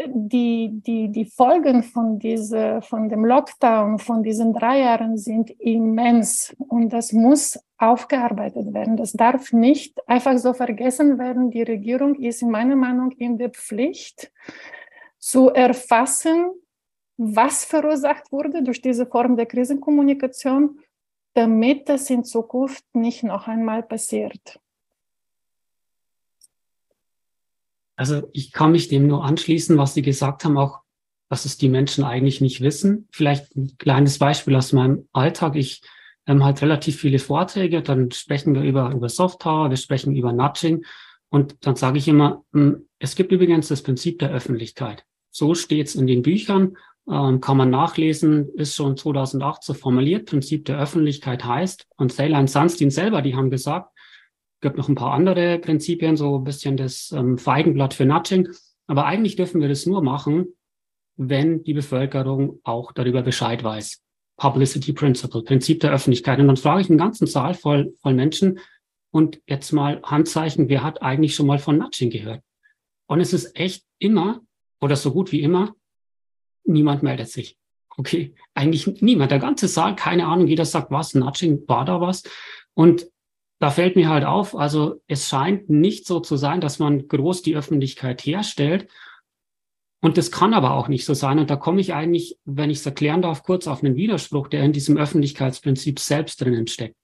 [0.07, 6.55] die, die, die Folgen von, diese, von dem Lockdown, von diesen drei Jahren sind immens
[6.59, 8.97] und das muss aufgearbeitet werden.
[8.97, 11.51] Das darf nicht einfach so vergessen werden.
[11.51, 14.33] Die Regierung ist in meiner Meinung in der Pflicht
[15.18, 16.53] zu erfassen,
[17.16, 20.78] was verursacht wurde durch diese Form der Krisenkommunikation,
[21.35, 24.61] damit das in Zukunft nicht noch einmal passiert.
[28.03, 30.81] Also ich kann mich dem nur anschließen, was Sie gesagt haben, auch,
[31.31, 33.07] dass es die Menschen eigentlich nicht wissen.
[33.13, 35.55] Vielleicht ein kleines Beispiel aus meinem Alltag.
[35.55, 35.83] Ich
[36.27, 40.33] ähm, halt relativ viele Vorträge, dann sprechen wir über, über Soft Power, wir sprechen über
[40.33, 40.85] Nudging
[41.29, 45.05] und dann sage ich immer, hm, es gibt übrigens das Prinzip der Öffentlichkeit.
[45.31, 46.77] So steht's in den Büchern,
[47.09, 50.29] ähm, kann man nachlesen, ist schon 2008 so formuliert.
[50.29, 53.91] Prinzip der Öffentlichkeit heißt, und Seylan Sunstein selber, die haben gesagt,
[54.63, 58.49] gibt noch ein paar andere Prinzipien, so ein bisschen das ähm, Feigenblatt für Nudging.
[58.87, 60.47] Aber eigentlich dürfen wir das nur machen,
[61.17, 64.03] wenn die Bevölkerung auch darüber Bescheid weiß.
[64.37, 66.39] Publicity Principle, Prinzip der Öffentlichkeit.
[66.39, 68.59] Und dann frage ich einen ganzen Saal voll, voll Menschen
[69.11, 72.43] und jetzt mal Handzeichen, wer hat eigentlich schon mal von Nudging gehört?
[73.07, 74.41] Und es ist echt immer
[74.81, 75.75] oder so gut wie immer,
[76.65, 77.59] niemand meldet sich.
[77.97, 79.31] Okay, eigentlich niemand.
[79.31, 82.23] Der ganze Saal, keine Ahnung, jeder sagt was, Nudging, war da was?
[82.75, 83.12] Und
[83.63, 87.43] da fällt mir halt auf, also es scheint nicht so zu sein, dass man groß
[87.43, 88.89] die Öffentlichkeit herstellt
[90.01, 91.39] und das kann aber auch nicht so sein.
[91.39, 94.65] Und da komme ich eigentlich, wenn ich es erklären darf, kurz auf einen Widerspruch, der
[94.65, 96.97] in diesem Öffentlichkeitsprinzip selbst drinnen steckt.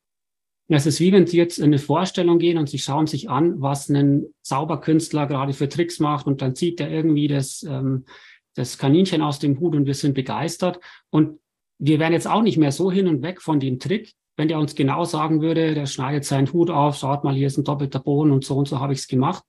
[0.67, 3.63] Es ist wie wenn Sie jetzt in eine Vorstellung gehen und Sie schauen sich an,
[3.63, 8.05] was ein Zauberkünstler gerade für Tricks macht und dann zieht er irgendwie das, ähm,
[8.55, 10.81] das Kaninchen aus dem Hut und wir sind begeistert.
[11.11, 11.39] Und
[11.79, 14.61] wir wären jetzt auch nicht mehr so hin und weg von dem Trick, wenn der
[14.61, 17.99] uns genau sagen würde, der schneidet seinen Hut auf, schaut mal, hier ist ein doppelter
[17.99, 19.43] Boden und so und so habe ich es gemacht.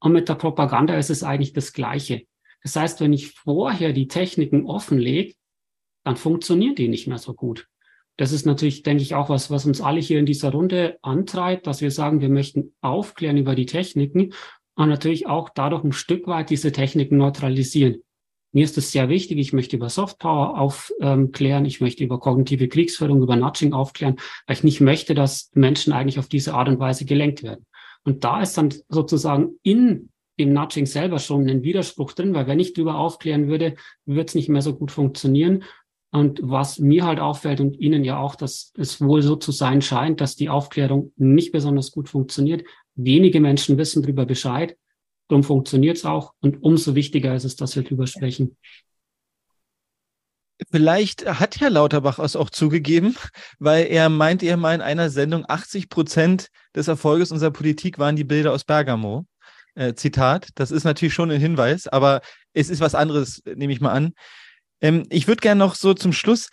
[0.00, 2.24] Und mit der Propaganda ist es eigentlich das Gleiche.
[2.64, 5.34] Das heißt, wenn ich vorher die Techniken offenlege,
[6.02, 7.68] dann funktionieren die nicht mehr so gut.
[8.16, 11.68] Das ist natürlich, denke ich, auch was, was uns alle hier in dieser Runde antreibt,
[11.68, 14.32] dass wir sagen, wir möchten aufklären über die Techniken
[14.74, 18.02] und natürlich auch dadurch ein Stück weit diese Techniken neutralisieren.
[18.54, 23.20] Mir ist es sehr wichtig, ich möchte über Softpower aufklären, ich möchte über kognitive Kriegsführung,
[23.20, 27.04] über Nudging aufklären, weil ich nicht möchte, dass Menschen eigentlich auf diese Art und Weise
[27.04, 27.66] gelenkt werden.
[28.04, 32.60] Und da ist dann sozusagen in im Nudging selber schon einen Widerspruch drin, weil wenn
[32.60, 33.74] ich darüber aufklären würde,
[34.04, 35.64] würde es nicht mehr so gut funktionieren.
[36.10, 39.82] Und was mir halt auffällt und Ihnen ja auch, dass es wohl so zu sein
[39.82, 42.64] scheint, dass die Aufklärung nicht besonders gut funktioniert.
[42.94, 44.76] Wenige Menschen wissen darüber Bescheid.
[45.28, 46.34] Darum funktioniert es auch.
[46.40, 48.56] Und umso wichtiger ist es, dass wir darüber sprechen.
[50.70, 53.16] Vielleicht hat Herr Lauterbach es auch zugegeben,
[53.58, 58.16] weil er meint er mal in einer Sendung, 80 Prozent des Erfolges unserer Politik waren
[58.16, 59.26] die Bilder aus Bergamo
[59.74, 60.48] äh, Zitat.
[60.54, 62.20] Das ist natürlich schon ein Hinweis, aber
[62.52, 64.12] es ist was anderes, nehme ich mal an.
[64.80, 66.50] Ähm, ich würde gerne noch so zum Schluss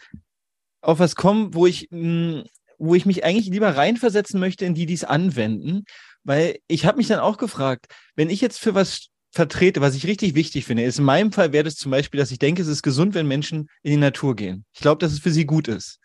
[0.81, 2.43] auf was kommen, wo ich, mh, hm,
[2.79, 5.83] wo ich mich eigentlich lieber reinversetzen möchte in die, die es anwenden,
[6.23, 10.05] weil ich habe mich dann auch gefragt, wenn ich jetzt für was vertrete, was ich
[10.05, 12.67] richtig wichtig finde, ist in meinem Fall wäre das zum Beispiel, dass ich denke, es
[12.67, 14.65] ist gesund, wenn Menschen in die Natur gehen.
[14.73, 15.99] Ich glaube, dass es für sie gut ist.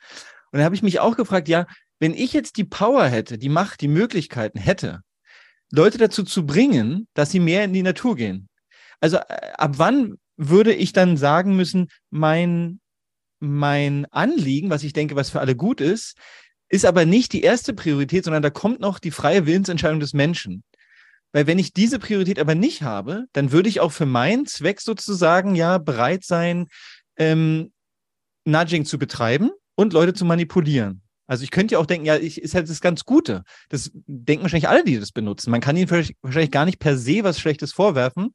[0.52, 1.66] Und da habe ich mich auch gefragt, ja,
[1.98, 5.00] wenn ich jetzt die Power hätte, die Macht, die Möglichkeiten hätte,
[5.72, 8.48] Leute dazu zu bringen, dass sie mehr in die Natur gehen.
[9.00, 12.80] Also äh, ab wann würde ich dann sagen müssen, mein,
[13.40, 16.16] mein Anliegen, was ich denke, was für alle gut ist,
[16.68, 20.64] ist aber nicht die erste Priorität, sondern da kommt noch die freie Willensentscheidung des Menschen.
[21.32, 24.80] Weil wenn ich diese Priorität aber nicht habe, dann würde ich auch für meinen Zweck
[24.80, 26.66] sozusagen ja bereit sein,
[27.18, 27.72] ähm,
[28.44, 31.02] Nudging zu betreiben und Leute zu manipulieren.
[31.26, 33.42] Also ich könnte ja auch denken, ja, ich, ist halt das ganz Gute.
[33.68, 35.50] Das denken wahrscheinlich alle, die das benutzen.
[35.50, 38.30] Man kann ihnen wahrscheinlich gar nicht per se was Schlechtes vorwerfen,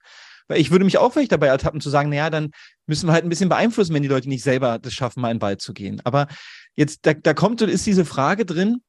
[0.47, 2.51] weil ich würde mich auch vielleicht dabei ertappen zu sagen, naja, dann
[2.86, 5.38] müssen wir halt ein bisschen beeinflussen, wenn die Leute nicht selber das schaffen, mal in
[5.38, 6.01] den Wald zu gehen.
[6.03, 6.27] Aber
[6.76, 8.82] jetzt, da, da kommt und ist diese Frage drin,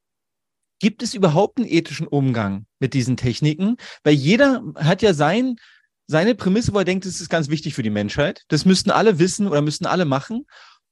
[0.81, 3.77] gibt es überhaupt einen ethischen Umgang mit diesen Techniken?
[4.03, 5.57] Weil jeder hat ja sein,
[6.07, 8.43] seine Prämisse, wo er denkt, das ist ganz wichtig für die Menschheit.
[8.49, 10.45] Das müssten alle wissen oder müssten alle machen.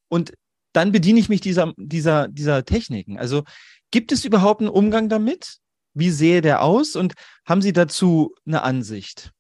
[0.09, 0.33] Und
[0.73, 3.19] dann bediene ich mich dieser, dieser, dieser Techniken.
[3.19, 3.43] Also
[3.91, 5.59] gibt es überhaupt einen Umgang damit?
[5.95, 6.95] Wie sehe der aus?
[6.95, 7.15] Und
[7.45, 9.33] haben Sie dazu eine Ansicht?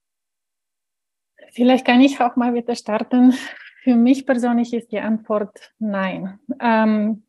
[1.52, 3.34] Vielleicht kann ich auch mal wieder starten.
[3.82, 6.38] Für mich persönlich ist die Antwort nein.
[6.60, 7.22] Ähm,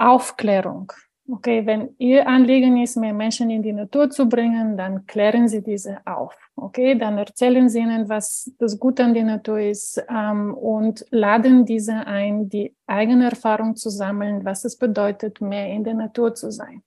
[0.00, 0.92] Aufklärung.
[1.32, 5.62] Okay, wenn Ihr Anliegen ist, mehr Menschen in die Natur zu bringen, dann klären Sie
[5.62, 6.34] diese auf.
[6.56, 11.64] Okay, dann erzählen Sie ihnen, was das Gute an der Natur ist ähm, und laden
[11.66, 16.50] diese ein, die eigene Erfahrung zu sammeln, was es bedeutet, mehr in der Natur zu
[16.50, 16.82] sein.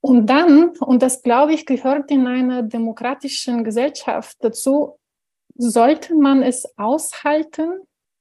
[0.00, 5.00] Und dann, und das glaube ich, gehört in einer demokratischen Gesellschaft dazu,
[5.56, 7.80] sollte man es aushalten,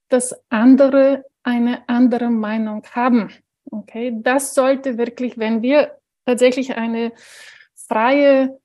[0.10, 3.30] dass andere eine andere Meinung haben.
[3.72, 7.12] Okay, das sollte wirklich, wenn wir tatsächlich eine
[7.74, 8.58] freie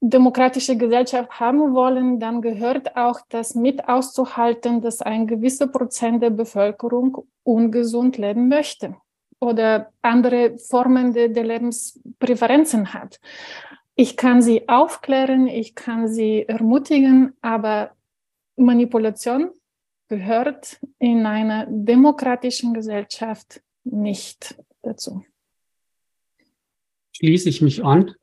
[0.00, 6.30] demokratische Gesellschaft haben wollen, dann gehört auch das mit auszuhalten, dass ein gewisser Prozent der
[6.30, 8.96] Bevölkerung ungesund leben möchte
[9.38, 13.20] oder andere Formen der, der Lebenspräferenzen hat.
[13.94, 17.92] Ich kann sie aufklären, ich kann sie ermutigen, aber
[18.56, 19.50] Manipulation
[20.08, 25.24] gehört in einer demokratischen Gesellschaft nicht dazu.
[27.12, 28.14] Schließe ich mich an.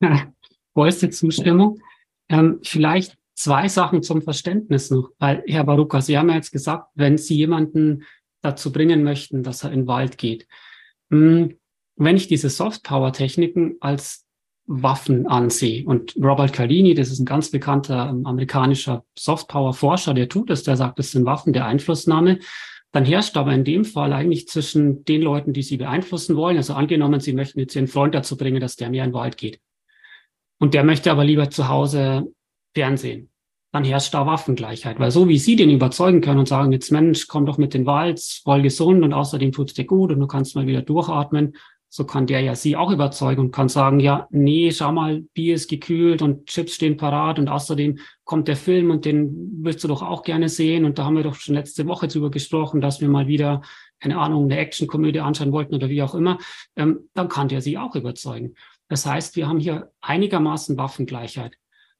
[0.74, 1.80] Vollste Zustimmung.
[2.28, 6.90] Ähm, vielleicht zwei Sachen zum Verständnis noch, weil Herr Baruka, Sie haben ja jetzt gesagt,
[6.94, 8.04] wenn Sie jemanden
[8.42, 10.46] dazu bringen möchten, dass er in den Wald geht.
[11.10, 11.58] Hm,
[11.96, 14.24] wenn ich diese Soft-Power-Techniken als
[14.66, 15.84] Waffen ansehe.
[15.84, 20.76] Und Robert Cardini, das ist ein ganz bekannter ähm, amerikanischer Softpower-Forscher, der tut es, der
[20.76, 22.38] sagt, das sind Waffen der Einflussnahme.
[22.94, 26.74] Dann herrscht aber in dem Fall eigentlich zwischen den Leuten, die sie beeinflussen wollen, also
[26.74, 29.58] angenommen, sie möchten jetzt ihren Freund dazu bringen, dass der mehr in den Wald geht.
[30.60, 32.32] Und der möchte aber lieber zu Hause
[32.72, 33.30] Fernsehen.
[33.72, 37.26] Dann herrscht da Waffengleichheit, weil so wie sie den überzeugen können und sagen, jetzt Mensch,
[37.26, 40.54] komm doch mit den Wald, voll gesund und außerdem tut's dir gut und du kannst
[40.54, 41.56] mal wieder durchatmen,
[41.94, 45.54] so kann der ja sie auch überzeugen und kann sagen, ja, nee, schau mal, Bier
[45.54, 49.86] ist gekühlt und Chips stehen parat und außerdem kommt der Film und den willst du
[49.86, 53.00] doch auch gerne sehen und da haben wir doch schon letzte Woche drüber gesprochen, dass
[53.00, 53.62] wir mal wieder,
[54.00, 56.38] keine Ahnung, eine Actionkomödie anschauen wollten oder wie auch immer,
[56.74, 58.56] ähm, dann kann der sie auch überzeugen.
[58.88, 61.56] Das heißt, wir haben hier einigermaßen Waffengleichheit.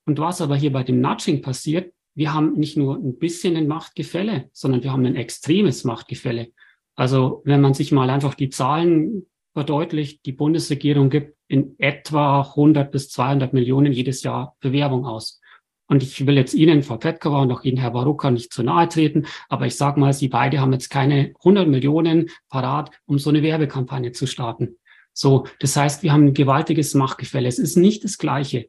[0.06, 3.68] Und was aber hier bei dem Nudging passiert, wir haben nicht nur ein bisschen ein
[3.68, 6.48] Machtgefälle, sondern wir haben ein extremes Machtgefälle.
[6.96, 12.90] Also wenn man sich mal einfach die Zahlen verdeutlicht, die Bundesregierung gibt in etwa 100
[12.90, 15.40] bis 200 Millionen jedes Jahr für Werbung aus.
[15.86, 18.88] Und ich will jetzt Ihnen, Frau Petkova und auch Ihnen, Herr Baruka, nicht zu nahe
[18.88, 23.30] treten, aber ich sage mal, Sie beide haben jetzt keine 100 Millionen parat, um so
[23.30, 24.76] eine Werbekampagne zu starten.
[25.12, 27.48] So, das heißt, wir haben ein gewaltiges Machtgefälle.
[27.48, 28.68] Es ist nicht das Gleiche.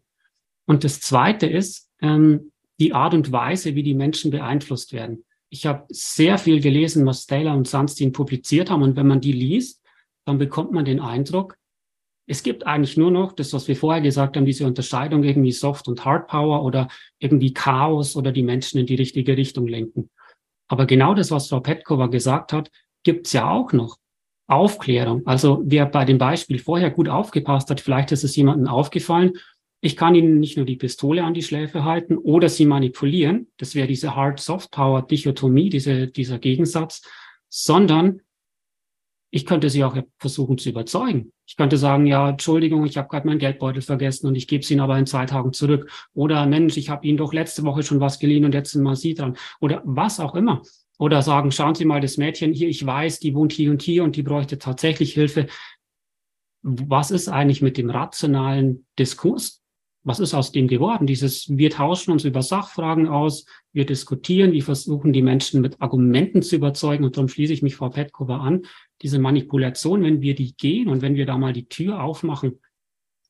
[0.67, 5.23] Und das Zweite ist ähm, die Art und Weise, wie die Menschen beeinflusst werden.
[5.49, 8.83] Ich habe sehr viel gelesen, was Taylor und Sunstein publiziert haben.
[8.83, 9.81] Und wenn man die liest,
[10.25, 11.57] dann bekommt man den Eindruck,
[12.27, 15.87] es gibt eigentlich nur noch das, was wir vorher gesagt haben, diese Unterscheidung irgendwie Soft
[15.87, 16.87] und Hard Power oder
[17.19, 20.09] irgendwie Chaos oder die Menschen in die richtige Richtung lenken.
[20.67, 22.71] Aber genau das, was Frau Petkova gesagt hat,
[23.03, 23.97] gibt's ja auch noch.
[24.47, 25.25] Aufklärung.
[25.25, 29.33] Also wer bei dem Beispiel vorher gut aufgepasst hat, vielleicht ist es jemandem aufgefallen,
[29.81, 33.75] ich kann ihnen nicht nur die Pistole an die Schläfe halten oder sie manipulieren, das
[33.75, 37.01] wäre diese Hard-Soft-Power-Dichotomie, diese, dieser Gegensatz,
[37.49, 38.21] sondern
[39.31, 41.31] ich könnte sie auch versuchen zu überzeugen.
[41.45, 44.71] Ich könnte sagen, ja, Entschuldigung, ich habe gerade meinen Geldbeutel vergessen und ich gebe es
[44.71, 45.91] Ihnen aber in zwei Tagen zurück.
[46.13, 48.95] Oder Mensch, ich habe Ihnen doch letzte Woche schon was geliehen und jetzt sind mal
[48.95, 49.35] Sie dran.
[49.59, 50.61] Oder was auch immer.
[50.97, 54.03] Oder sagen, schauen Sie mal, das Mädchen hier, ich weiß, die wohnt hier und hier
[54.03, 55.47] und die bräuchte tatsächlich Hilfe.
[56.61, 59.64] Was ist eigentlich mit dem rationalen Diskurs?
[60.05, 61.07] Was ist aus dem geworden?
[61.07, 66.43] Dieses, wir tauschen uns über Sachfragen aus, wir diskutieren, wir versuchen die Menschen mit Argumenten
[66.43, 68.67] zu überzeugen und darum schließe ich mich Frau Petkova an.
[69.01, 72.61] Diese Manipulation, wenn wir die gehen und wenn wir da mal die Tür aufmachen,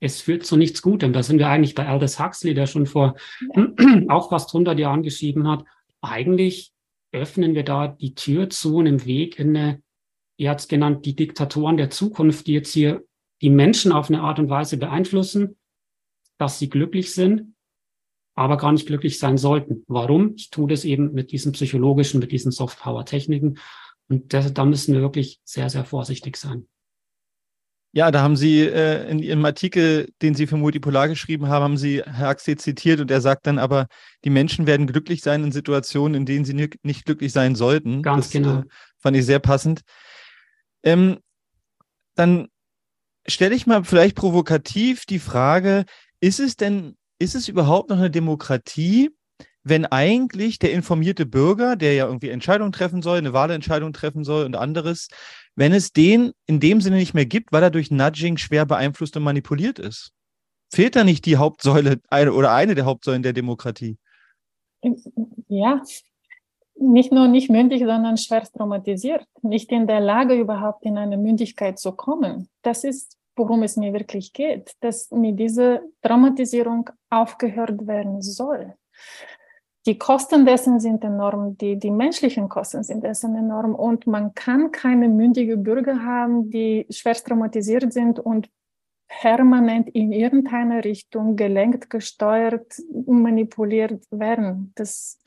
[0.01, 1.13] es führt zu nichts Gutem.
[1.13, 3.15] Da sind wir eigentlich bei Aldous Huxley, der schon vor
[3.55, 3.67] ja.
[4.09, 5.63] auch fast 100 Jahren geschrieben hat.
[6.01, 6.73] Eigentlich
[7.13, 9.81] öffnen wir da die Tür zu einem Weg in eine,
[10.37, 13.05] er hat es genannt, die Diktatoren der Zukunft, die jetzt hier
[13.41, 15.55] die Menschen auf eine Art und Weise beeinflussen,
[16.37, 17.55] dass sie glücklich sind,
[18.35, 19.83] aber gar nicht glücklich sein sollten.
[19.87, 20.33] Warum?
[20.35, 23.57] Ich tue das eben mit diesen psychologischen, mit diesen Soft-Power-Techniken.
[24.09, 26.67] Und das, da müssen wir wirklich sehr, sehr vorsichtig sein.
[27.93, 31.77] Ja, da haben Sie äh, in Ihrem Artikel, den Sie für Multipolar geschrieben haben, haben
[31.77, 33.87] Sie Herr Axel zitiert und er sagt dann aber,
[34.25, 38.03] die Menschen werden glücklich sein in Situationen, in denen sie nicht glücklich sein sollten.
[38.03, 38.59] Ganz das, genau.
[38.59, 38.63] Äh,
[38.97, 39.81] fand ich sehr passend.
[40.83, 41.19] Ähm,
[42.15, 42.49] dann
[43.27, 45.85] stelle ich mal vielleicht provokativ die Frage,
[46.19, 49.11] ist es denn, ist es überhaupt noch eine Demokratie,
[49.63, 54.45] wenn eigentlich der informierte Bürger, der ja irgendwie Entscheidungen treffen soll, eine Wahlentscheidung treffen soll
[54.45, 55.07] und anderes,
[55.55, 59.17] wenn es den in dem Sinne nicht mehr gibt, weil er durch Nudging schwer beeinflusst
[59.17, 60.11] und manipuliert ist?
[60.71, 63.97] Fehlt da nicht die Hauptsäule eine, oder eine der Hauptsäulen der Demokratie?
[65.47, 65.81] Ja,
[66.75, 71.79] nicht nur nicht mündig, sondern schwerst traumatisiert, nicht in der Lage überhaupt in eine Mündigkeit
[71.79, 72.49] zu kommen.
[72.61, 78.75] Das ist, worum es mir wirklich geht, dass mit dieser Traumatisierung aufgehört werden soll
[79.85, 84.71] die Kosten dessen sind enorm, die, die menschlichen Kosten sind dessen enorm und man kann
[84.71, 88.49] keine mündige Bürger haben, die schwerst traumatisiert sind und
[89.07, 94.71] permanent in irgendeine Richtung gelenkt, gesteuert, manipuliert werden.
[94.75, 95.19] Das,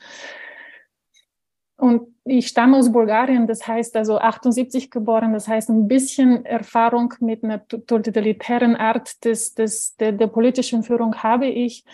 [1.79, 7.13] und ich stamme aus Bulgarien, das heißt also 78 geboren, das heißt ein bisschen Erfahrung
[7.21, 11.85] mit einer totalitären Art des, des, der, der politischen Führung habe ich.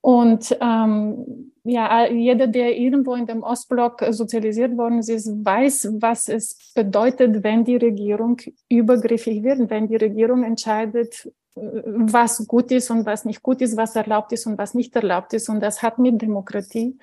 [0.00, 6.72] Und ähm, ja, jeder, der irgendwo in dem Ostblock sozialisiert worden ist, weiß, was es
[6.74, 13.06] bedeutet, wenn die Regierung übergriffig wird, wenn die Regierung entscheidet, äh, was gut ist und
[13.06, 15.48] was nicht gut ist, was erlaubt ist und was nicht erlaubt ist.
[15.48, 16.98] Und das hat mit Demokratie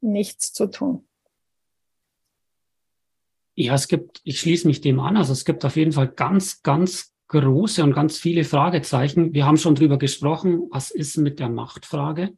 [0.00, 1.04] nichts zu tun.
[3.54, 6.62] Ja, es gibt, ich schließe mich dem an, also es gibt auf jeden Fall ganz,
[6.62, 9.32] ganz große und ganz viele Fragezeichen.
[9.32, 12.36] Wir haben schon drüber gesprochen, was ist mit der Machtfrage?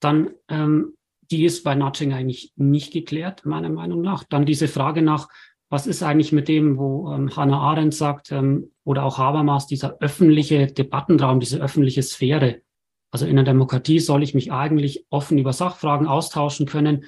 [0.00, 0.94] Dann, ähm,
[1.30, 4.24] die ist bei Nudging eigentlich nicht geklärt, meiner Meinung nach.
[4.24, 5.28] Dann diese Frage nach,
[5.68, 9.98] was ist eigentlich mit dem, wo ähm, Hannah Arendt sagt, ähm, oder auch Habermas, dieser
[10.00, 12.62] öffentliche Debattenraum, diese öffentliche Sphäre.
[13.10, 17.04] Also in einer Demokratie soll ich mich eigentlich offen über Sachfragen austauschen können.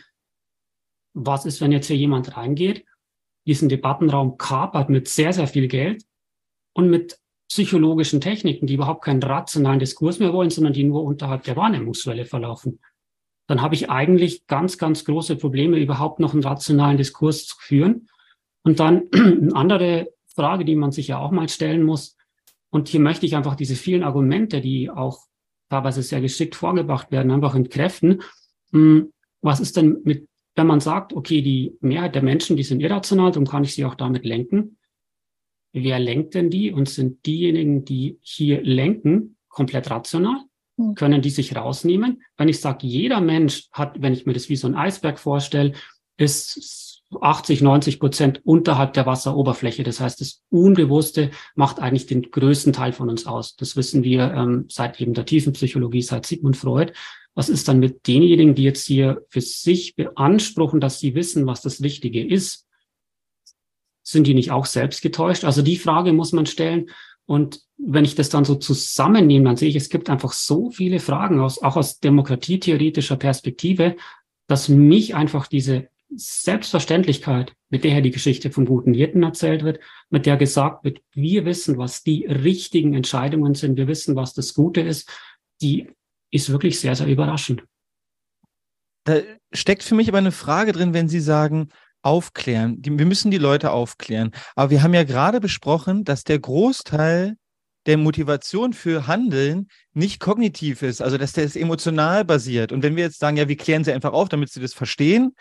[1.15, 2.85] Was ist, wenn jetzt hier jemand reingeht,
[3.47, 6.05] diesen Debattenraum kapert mit sehr, sehr viel Geld
[6.75, 7.19] und mit
[7.49, 12.25] psychologischen Techniken, die überhaupt keinen rationalen Diskurs mehr wollen, sondern die nur unterhalb der Wahrnehmungsschwelle
[12.25, 12.81] verlaufen,
[13.49, 18.07] dann habe ich eigentlich ganz, ganz große Probleme, überhaupt noch einen rationalen Diskurs zu führen.
[18.63, 22.17] Und dann eine andere Frage, die man sich ja auch mal stellen muss,
[22.71, 25.27] und hier möchte ich einfach diese vielen Argumente, die auch
[25.69, 28.23] teilweise sehr geschickt vorgebracht werden, einfach entkräften.
[28.73, 29.13] Hm,
[29.43, 33.31] was ist denn mit, wenn man sagt, okay, die Mehrheit der Menschen, die sind irrational,
[33.31, 34.79] darum kann ich sie auch damit lenken
[35.73, 36.73] wer lenkt denn die?
[36.73, 40.43] Und sind diejenigen, die hier lenken, komplett rational?
[40.77, 40.95] Hm.
[40.95, 42.23] Können die sich rausnehmen?
[42.37, 45.73] Wenn ich sage, jeder Mensch hat, wenn ich mir das wie so ein Eisberg vorstelle,
[46.17, 49.83] ist 80, 90 Prozent unterhalb der Wasseroberfläche.
[49.83, 53.57] Das heißt, das Unbewusste macht eigentlich den größten Teil von uns aus.
[53.57, 56.93] Das wissen wir ähm, seit eben der tiefen Psychologie, seit Sigmund Freud.
[57.35, 61.63] Was ist dann mit denjenigen, die jetzt hier für sich beanspruchen, dass sie wissen, was
[61.63, 62.67] das Richtige ist?
[64.03, 65.45] Sind die nicht auch selbst getäuscht?
[65.45, 66.91] Also die Frage muss man stellen.
[67.27, 70.99] Und wenn ich das dann so zusammennehme, dann sehe ich, es gibt einfach so viele
[70.99, 73.97] Fragen aus, auch aus demokratietheoretischer Perspektive,
[74.49, 80.27] dass mich einfach diese Selbstverständlichkeit, mit der die Geschichte vom guten Hirten erzählt wird, mit
[80.27, 84.81] der gesagt wird, wir wissen, was die richtigen Entscheidungen sind, wir wissen, was das Gute
[84.81, 85.09] ist,
[85.63, 85.89] die
[86.31, 87.65] ist wirklich sehr, sehr überraschend.
[89.05, 89.21] Da
[89.53, 91.69] steckt für mich aber eine Frage drin, wenn Sie sagen,
[92.03, 92.79] aufklären.
[92.81, 94.33] Wir müssen die Leute aufklären.
[94.55, 97.37] Aber wir haben ja gerade besprochen, dass der Großteil
[97.87, 102.73] der Motivation für Handeln nicht kognitiv ist, also dass der ist emotional basiert.
[102.73, 105.35] Und wenn wir jetzt sagen, ja, wir klären sie einfach auf, damit sie das verstehen,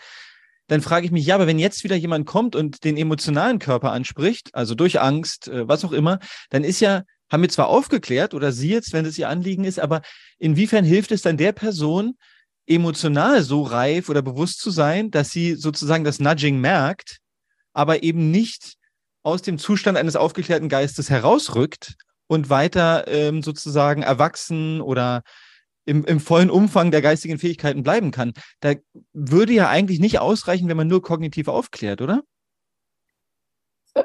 [0.70, 3.92] dann frage ich mich, ja, aber wenn jetzt wieder jemand kommt und den emotionalen Körper
[3.92, 8.34] anspricht, also durch Angst, äh, was auch immer, dann ist ja, haben wir zwar aufgeklärt
[8.34, 10.02] oder sie jetzt, wenn es ihr Anliegen ist, aber
[10.38, 12.16] inwiefern hilft es dann der Person,
[12.68, 17.18] emotional so reif oder bewusst zu sein, dass sie sozusagen das Nudging merkt,
[17.74, 18.76] aber eben nicht
[19.24, 21.96] aus dem Zustand eines aufgeklärten Geistes herausrückt
[22.28, 25.24] und weiter ähm, sozusagen erwachsen oder
[25.90, 28.34] im, im vollen Umfang der geistigen Fähigkeiten bleiben kann.
[28.60, 28.76] Da
[29.12, 32.22] würde ja eigentlich nicht ausreichen, wenn man nur kognitiv aufklärt, oder?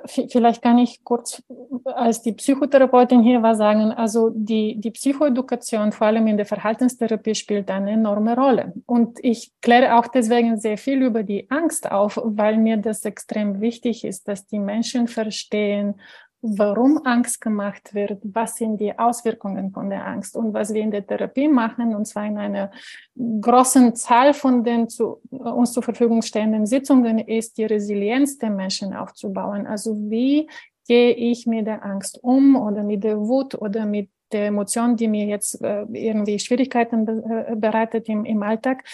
[0.06, 1.42] Vielleicht kann ich kurz
[1.84, 3.92] als die Psychotherapeutin hier was sagen.
[3.92, 8.72] Also die, die Psychoedukation, vor allem in der Verhaltenstherapie, spielt eine enorme Rolle.
[8.86, 13.60] Und ich kläre auch deswegen sehr viel über die Angst auf, weil mir das extrem
[13.60, 16.00] wichtig ist, dass die Menschen verstehen,
[16.46, 20.90] warum Angst gemacht wird, was sind die Auswirkungen von der Angst und was wir in
[20.90, 22.70] der Therapie machen, und zwar in einer
[23.16, 28.92] großen Zahl von den zu, uns zur Verfügung stehenden Sitzungen, ist die Resilienz der Menschen
[28.92, 29.66] aufzubauen.
[29.66, 30.46] Also wie
[30.86, 35.08] gehe ich mit der Angst um oder mit der Wut oder mit der Emotion, die
[35.08, 38.84] mir jetzt äh, irgendwie Schwierigkeiten äh, bereitet im, im Alltag.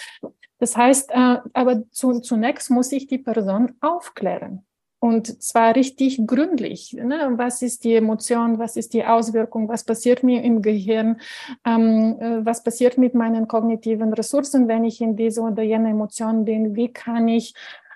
[0.59, 4.65] Das heißt, äh, aber zu, zunächst muss ich die Person aufklären.
[5.01, 6.93] Und zwar richtig gründlich.
[6.93, 7.33] Ne?
[7.35, 8.59] Was ist die Emotion?
[8.59, 9.67] Was ist die Auswirkung?
[9.67, 11.19] Was passiert mir im Gehirn?
[11.65, 16.45] Ähm, äh, was passiert mit meinen kognitiven Ressourcen, wenn ich in diese oder jene Emotion
[16.45, 16.75] bin?
[16.75, 17.55] Wie kann ich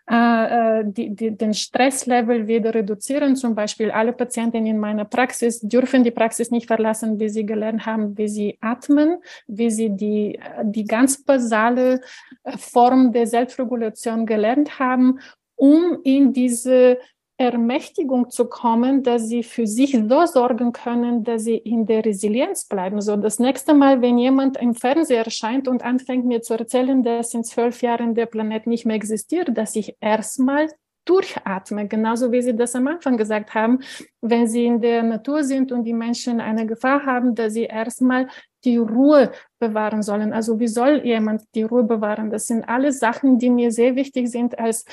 [0.10, 3.36] äh, äh, die, die, den Stresslevel wieder reduzieren.
[3.36, 7.88] Zum Beispiel alle Patienten in meiner Praxis dürfen die Praxis nicht verlassen, wie sie gelernt
[7.88, 12.01] haben, wie sie atmen, wie sie die, die ganz basale
[12.43, 15.20] äh, Form der Selbstregulation gelernt haben,
[15.56, 16.99] um in diese
[17.38, 22.66] Ermächtigung zu kommen, dass sie für sich so sorgen können, dass sie in der Resilienz
[22.66, 23.01] bleiben.
[23.01, 27.34] So das nächste Mal, wenn jemand im Fernseher erscheint und anfängt mir zu erzählen, dass
[27.34, 30.70] in zwölf Jahren der Planet nicht mehr existiert, dass ich erstmal
[31.03, 33.80] durchatme, genauso wie Sie das am Anfang gesagt haben,
[34.22, 38.28] wenn Sie in der Natur sind und die Menschen eine Gefahr haben, dass Sie erstmal
[38.64, 40.34] die Ruhe bewahren sollen.
[40.34, 42.32] Also wie soll jemand die Ruhe bewahren?
[42.32, 44.86] Das sind alles Sachen, die mir sehr wichtig sind als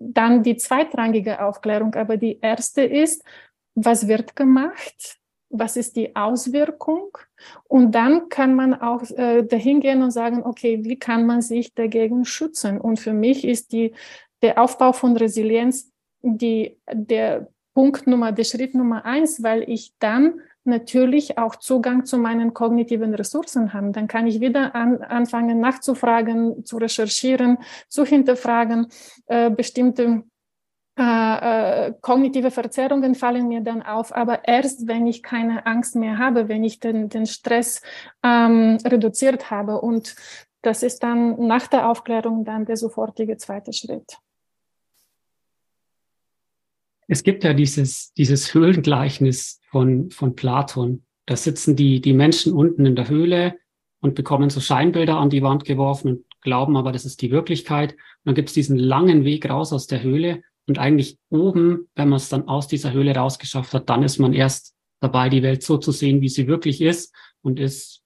[0.00, 3.22] dann die zweitrangige Aufklärung, aber die erste ist,
[3.74, 5.18] was wird gemacht?
[5.50, 7.16] Was ist die Auswirkung?
[7.68, 11.74] Und dann kann man auch äh, dahin gehen und sagen, okay, wie kann man sich
[11.74, 12.80] dagegen schützen?
[12.80, 13.94] Und für mich ist die,
[14.42, 15.92] der Aufbau von Resilienz
[16.22, 22.18] die, der Punkt Nummer, der Schritt Nummer eins, weil ich dann natürlich auch Zugang zu
[22.18, 23.92] meinen kognitiven Ressourcen haben.
[23.92, 27.58] Dann kann ich wieder an, anfangen nachzufragen, zu recherchieren,
[27.88, 28.88] zu hinterfragen.
[29.26, 30.24] Äh, bestimmte
[30.98, 36.18] äh, äh, kognitive Verzerrungen fallen mir dann auf, aber erst wenn ich keine Angst mehr
[36.18, 37.80] habe, wenn ich den, den Stress
[38.22, 39.80] ähm, reduziert habe.
[39.80, 40.14] Und
[40.62, 44.18] das ist dann nach der Aufklärung dann der sofortige zweite Schritt.
[47.10, 51.02] Es gibt ja dieses, dieses Höhlengleichnis von, von Platon.
[51.26, 53.56] Da sitzen die, die Menschen unten in der Höhle
[54.00, 57.94] und bekommen so Scheinbilder an die Wand geworfen und glauben aber, das ist die Wirklichkeit.
[57.94, 60.42] Und dann gibt es diesen langen Weg raus aus der Höhle.
[60.68, 64.32] Und eigentlich oben, wenn man es dann aus dieser Höhle rausgeschafft hat, dann ist man
[64.32, 68.04] erst dabei, die Welt so zu sehen, wie sie wirklich ist und ist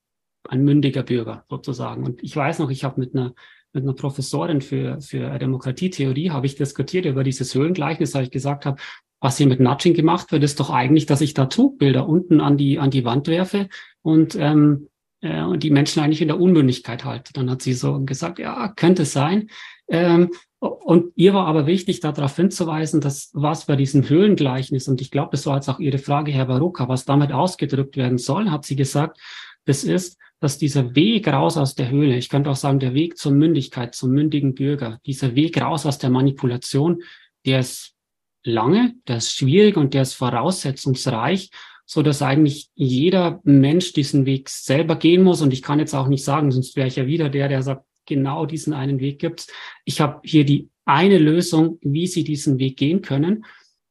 [0.49, 2.05] ein mündiger Bürger sozusagen.
[2.05, 3.35] Und ich weiß noch, ich habe mit einer
[3.75, 8.67] mit einer Professorin für, für Demokratietheorie habe ich diskutiert über dieses Höhlengleichnis, weil ich gesagt
[8.67, 8.81] habe,
[9.21, 12.57] was hier mit Nudging gemacht wird, ist doch eigentlich, dass ich da Zugbilder unten an
[12.57, 13.69] die, an die Wand werfe
[14.03, 14.89] und, ähm,
[15.23, 17.33] äh, und die Menschen eigentlich in der Unmündigkeit halte.
[17.33, 19.49] Dann hat sie so gesagt, ja, könnte sein.
[19.89, 25.11] Ähm, und ihr war aber wichtig, darauf hinzuweisen, dass was bei diesem Höhlengleichnis, und ich
[25.11, 28.65] glaube, das war jetzt auch Ihre Frage, Herr Baruka, was damit ausgedrückt werden soll, hat
[28.65, 29.19] sie gesagt,
[29.65, 33.17] das ist, dass dieser Weg raus aus der Höhle, ich könnte auch sagen, der Weg
[33.17, 37.03] zur Mündigkeit, zum mündigen Bürger, dieser Weg raus aus der Manipulation,
[37.47, 37.95] der ist
[38.43, 41.51] lange, der ist schwierig und der ist voraussetzungsreich,
[41.87, 45.41] so dass eigentlich jeder Mensch diesen Weg selber gehen muss.
[45.41, 47.87] Und ich kann jetzt auch nicht sagen, sonst wäre ich ja wieder der, der sagt,
[48.05, 49.47] genau diesen einen Weg gibt's.
[49.87, 53.47] Ich habe hier die eine Lösung, wie Sie diesen Weg gehen können.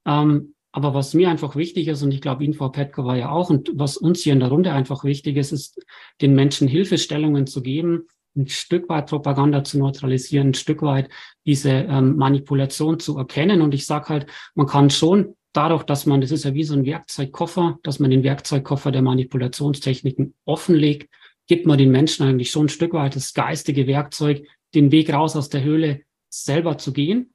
[0.05, 3.51] Ähm, aber was mir einfach wichtig ist, und ich glaube, Ihnen, Frau Petkova ja auch,
[3.51, 5.86] und was uns hier in der Runde einfach wichtig ist, ist,
[6.19, 11.09] den Menschen Hilfestellungen zu geben, ein Stück weit Propaganda zu neutralisieren, ein Stück weit
[11.45, 13.61] diese ähm, Manipulation zu erkennen.
[13.61, 16.74] Und ich sage halt, man kann schon dadurch, dass man, das ist ja wie so
[16.74, 21.07] ein Werkzeugkoffer, dass man den Werkzeugkoffer der Manipulationstechniken offenlegt,
[21.47, 25.36] gibt man den Menschen eigentlich schon ein Stück weit das geistige Werkzeug, den Weg raus
[25.36, 27.32] aus der Höhle selber zu gehen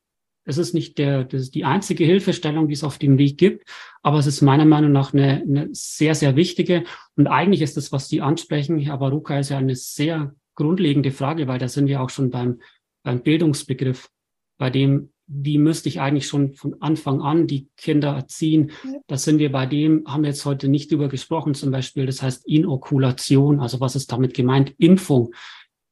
[0.48, 3.68] es ist nicht der, das ist die einzige Hilfestellung, die es auf dem Weg gibt,
[4.02, 6.84] aber es ist meiner Meinung nach eine, eine sehr, sehr wichtige.
[7.16, 11.48] Und eigentlich ist das, was Sie ansprechen, Herr Baruka, ist ja eine sehr grundlegende Frage,
[11.48, 12.62] weil da sind wir auch schon beim,
[13.02, 14.08] beim Bildungsbegriff,
[14.56, 18.72] bei dem, wie müsste ich eigentlich schon von Anfang an die Kinder erziehen?
[19.06, 22.22] Da sind wir bei dem, haben wir jetzt heute nicht drüber gesprochen, zum Beispiel, das
[22.22, 24.74] heißt Inokulation, also was ist damit gemeint?
[24.78, 25.34] Impfung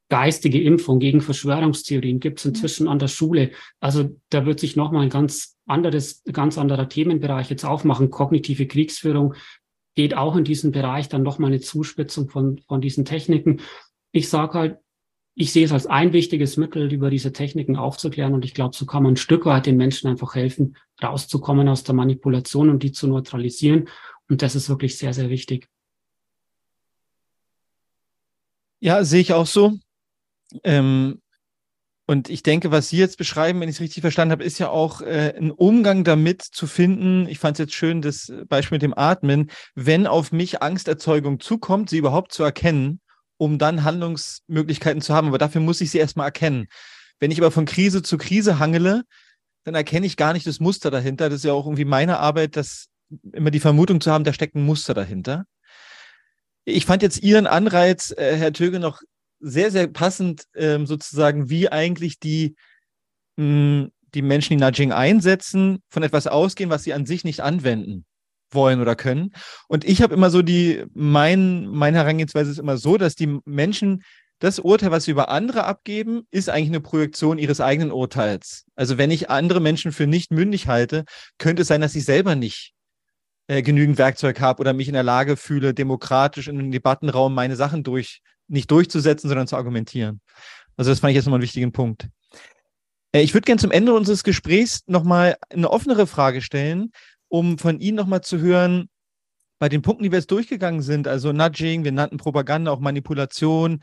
[0.09, 3.51] geistige Impfung gegen Verschwörungstheorien gibt es inzwischen an der Schule.
[3.81, 8.11] Also da wird sich nochmal ein ganz anderes, ganz anderer Themenbereich jetzt aufmachen.
[8.11, 9.35] Kognitive Kriegsführung
[9.97, 13.61] geht auch in diesen Bereich dann nochmal eine Zuspitzung von, von diesen Techniken.
[14.13, 14.79] Ich sage halt,
[15.35, 18.33] ich sehe es als ein wichtiges Mittel, über diese Techniken aufzuklären.
[18.33, 21.85] Und ich glaube, so kann man ein Stück weit den Menschen einfach helfen, rauszukommen aus
[21.85, 23.89] der Manipulation und die zu neutralisieren.
[24.31, 25.69] Und das ist wirklich sehr, sehr wichtig.
[28.81, 29.79] Ja, sehe ich auch so.
[30.65, 31.21] Ähm,
[32.09, 34.69] Und ich denke, was Sie jetzt beschreiben, wenn ich es richtig verstanden habe, ist ja
[34.69, 37.27] auch äh, ein Umgang damit zu finden.
[37.29, 41.91] Ich fand es jetzt schön, das Beispiel mit dem Atmen, wenn auf mich Angsterzeugung zukommt,
[41.91, 43.01] sie überhaupt zu erkennen,
[43.39, 45.27] um dann Handlungsmöglichkeiten zu haben.
[45.29, 46.67] Aber dafür muss ich sie erstmal erkennen.
[47.19, 49.03] Wenn ich aber von Krise zu Krise hangele,
[49.65, 51.29] dann erkenne ich gar nicht das Muster dahinter.
[51.29, 52.87] Das ist ja auch irgendwie meine Arbeit, dass
[53.33, 55.45] immer die Vermutung zu haben, da steckt ein Muster dahinter.
[56.65, 59.01] Ich fand jetzt Ihren Anreiz, äh, Herr Töge, noch
[59.47, 62.57] sehr, sehr passend ähm, sozusagen, wie eigentlich die,
[63.37, 67.41] mh, hm, die Menschen, die Nudging einsetzen, von etwas ausgehen, was sie an sich nicht
[67.41, 68.05] anwenden
[68.51, 69.33] wollen oder können.
[69.69, 74.03] Und ich habe immer so die, mein, meine Herangehensweise ist immer so, dass die Menschen
[74.39, 78.65] das Urteil, was sie über andere abgeben, ist eigentlich eine Projektion ihres eigenen Urteils.
[78.75, 81.05] Also wenn ich andere Menschen für nicht mündig halte,
[81.39, 82.73] könnte es sein, dass ich selber nicht
[83.47, 87.57] äh, genügend Werkzeug habe oder mich in der Lage fühle, demokratisch in einem Debattenraum meine
[87.57, 90.21] Sachen durch, nicht durchzusetzen, sondern zu argumentieren.
[90.77, 92.09] Also das fand ich jetzt nochmal einen wichtigen Punkt.
[93.13, 96.93] Äh, ich würde gerne zum Ende unseres Gesprächs nochmal eine offenere Frage stellen,
[97.29, 98.89] um von Ihnen nochmal zu hören,
[99.59, 103.81] bei den Punkten, die wir jetzt durchgegangen sind, also Nudging, wir nannten Propaganda, auch Manipulation,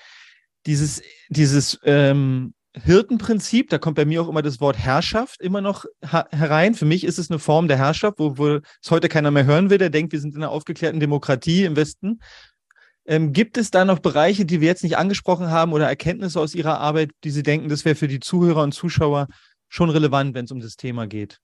[0.67, 5.85] dieses, dieses ähm, Hirtenprinzip, da kommt bei mir auch immer das Wort Herrschaft immer noch
[6.01, 6.73] herein.
[6.73, 9.69] Für mich ist es eine Form der Herrschaft, wo, wo es heute keiner mehr hören
[9.69, 12.19] will, der denkt, wir sind in einer aufgeklärten Demokratie im Westen.
[13.05, 16.55] Ähm, gibt es da noch Bereiche, die wir jetzt nicht angesprochen haben oder Erkenntnisse aus
[16.55, 19.27] Ihrer Arbeit, die Sie denken, das wäre für die Zuhörer und Zuschauer
[19.67, 21.39] schon relevant, wenn es um das Thema geht?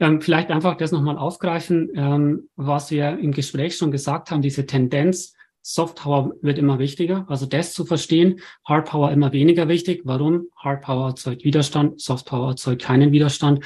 [0.00, 4.66] Ähm, vielleicht einfach das nochmal aufgreifen, ähm, was wir im Gespräch schon gesagt haben, diese
[4.66, 5.34] Tendenz,
[5.66, 7.24] Soft Power wird immer wichtiger.
[7.26, 10.02] Also das zu verstehen, Hard Power immer weniger wichtig.
[10.04, 10.48] Warum?
[10.56, 13.64] Hard Power erzeugt Widerstand, Soft Power erzeugt keinen Widerstand.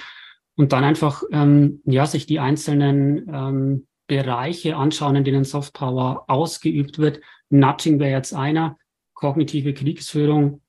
[0.54, 6.24] Und dann einfach, ähm, ja, sich die einzelnen ähm, Bereiche anschauen, in denen Soft Power
[6.26, 7.20] ausgeübt wird.
[7.50, 8.76] Nudging wäre jetzt einer,
[9.14, 10.62] kognitive Kriegsführung,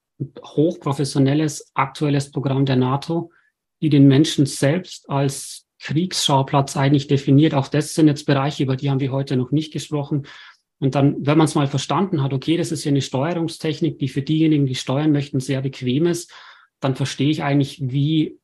[0.43, 3.31] hochprofessionelles, aktuelles Programm der NATO,
[3.81, 7.53] die den Menschen selbst als Kriegsschauplatz eigentlich definiert.
[7.53, 10.27] Auch das sind jetzt Bereiche, über die haben wir heute noch nicht gesprochen.
[10.79, 14.09] Und dann, wenn man es mal verstanden hat, okay, das ist ja eine Steuerungstechnik, die
[14.09, 16.33] für diejenigen, die steuern möchten, sehr bequem ist,
[16.79, 18.39] dann verstehe ich eigentlich, wie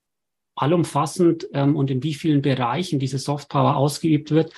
[0.55, 4.53] allumfassend ähm, und in wie vielen Bereichen diese Softpower ausgeübt wird.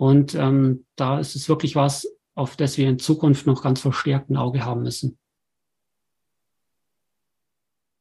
[0.00, 4.30] Und ähm, da ist es wirklich was, auf das wir in Zukunft noch ganz verstärkt
[4.30, 5.18] ein Auge haben müssen.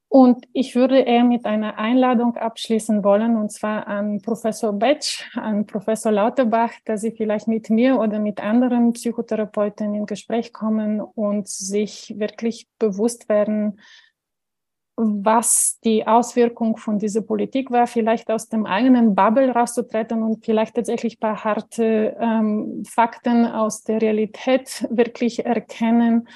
[0.08, 5.66] Und ich würde eher mit einer Einladung abschließen wollen, und zwar an Professor Betsch, an
[5.66, 11.50] Professor Lauterbach, dass Sie vielleicht mit mir oder mit anderen Psychotherapeuten in Gespräch kommen und
[11.50, 13.82] sich wirklich bewusst werden,
[15.02, 20.76] was die Auswirkung von dieser Politik war, vielleicht aus dem eigenen Bubble rauszutreten und vielleicht
[20.76, 26.28] tatsächlich ein paar harte ähm, Fakten aus der Realität wirklich erkennen,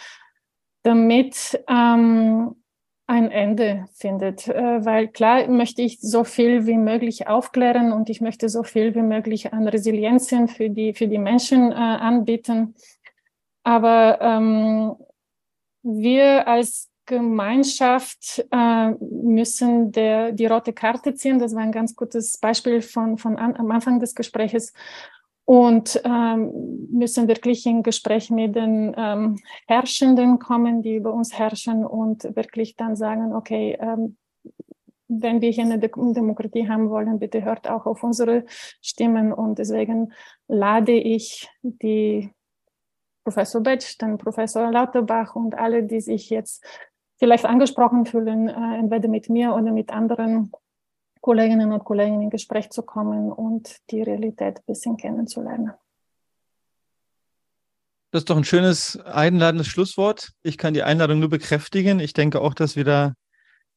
[0.84, 2.56] damit ähm,
[3.06, 4.48] ein Ende findet.
[4.48, 8.96] Äh, weil klar möchte ich so viel wie möglich aufklären und ich möchte so viel
[8.96, 12.76] wie möglich an Resilienzen für die, für die Menschen äh, anbieten.
[13.64, 14.96] Aber ähm,
[15.82, 21.40] wir als Gemeinschaft äh, müssen der, die rote Karte ziehen.
[21.40, 24.74] Das war ein ganz gutes Beispiel von, von an, am Anfang des Gesprächs.
[25.46, 31.86] Und ähm, müssen wirklich in Gespräch mit den ähm, Herrschenden kommen, die über uns herrschen
[31.86, 34.16] und wirklich dann sagen, okay, ähm,
[35.08, 38.46] wenn wir hier eine Demokratie haben wollen, bitte hört auch auf unsere
[38.82, 39.34] Stimmen.
[39.34, 40.14] Und deswegen
[40.48, 42.32] lade ich die
[43.24, 46.64] Professor Betsch, den Professor Lauterbach und alle, die sich jetzt
[47.24, 50.52] vielleicht angesprochen fühlen, äh, entweder mit mir oder mit anderen
[51.22, 55.72] Kolleginnen und Kollegen in Gespräch zu kommen und die Realität ein bisschen kennenzulernen.
[58.12, 60.34] Das ist doch ein schönes, einladendes Schlusswort.
[60.44, 62.02] Ich kann die Einladung nur bekräftigen.
[62.02, 63.14] Ich denke auch, dass wir da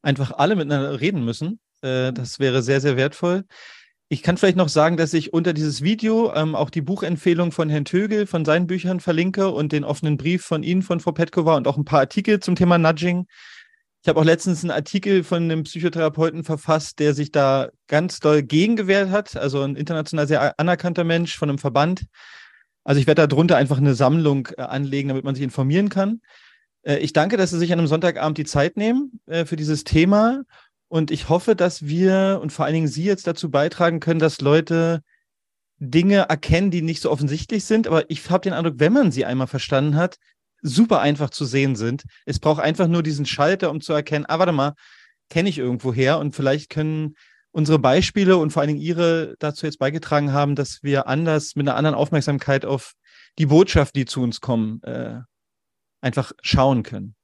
[0.03, 1.61] einfach alle miteinander reden müssen.
[1.83, 3.45] Äh, das wäre sehr, sehr wertvoll.
[4.09, 7.69] Ich kann vielleicht noch sagen, dass ich unter dieses Video ähm, auch die Buchempfehlung von
[7.69, 11.57] Herrn Tögel von seinen Büchern verlinke und den offenen Brief von Ihnen, von Frau Petkova
[11.57, 13.27] und auch ein paar Artikel zum Thema Nudging.
[14.03, 18.45] Ich habe auch letztens einen Artikel von einem Psychotherapeuten verfasst, der sich da ganz doll
[18.45, 19.37] gegengewehrt hat.
[19.37, 22.07] Also ein international sehr anerkannter Mensch von einem Verband.
[22.85, 26.21] Also ich werde darunter einfach eine Sammlung äh, anlegen, damit man sich informieren kann.
[26.83, 29.83] Äh, ich danke, dass Sie sich an einem Sonntagabend die Zeit nehmen äh, für dieses
[29.83, 30.43] Thema.
[30.89, 34.41] Und ich hoffe, dass wir und vor allen Dingen Sie jetzt dazu beitragen können, dass
[34.41, 35.03] Leute
[35.79, 37.87] Dinge erkennen, die nicht so offensichtlich sind.
[37.87, 40.17] Aber ich habe den Eindruck, wenn man sie einmal verstanden hat,
[40.63, 42.05] super einfach zu sehen sind.
[42.25, 44.75] Es braucht einfach nur diesen Schalter, um zu erkennen, ah, warte mal,
[45.29, 47.15] kenne ich irgendwo her und vielleicht können
[47.51, 51.69] unsere Beispiele und vor allen Dingen Ihre dazu jetzt beigetragen haben, dass wir anders mit
[51.69, 52.93] einer anderen Aufmerksamkeit auf
[53.39, 55.21] die Botschaft, die zu uns kommen, äh,
[56.01, 57.15] einfach schauen können.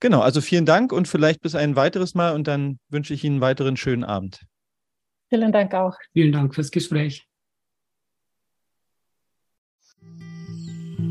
[0.00, 3.36] Genau, also vielen Dank und vielleicht bis ein weiteres Mal und dann wünsche ich Ihnen
[3.36, 4.40] einen weiteren schönen Abend.
[5.28, 5.96] Vielen Dank auch.
[6.12, 7.26] Vielen Dank fürs Gespräch.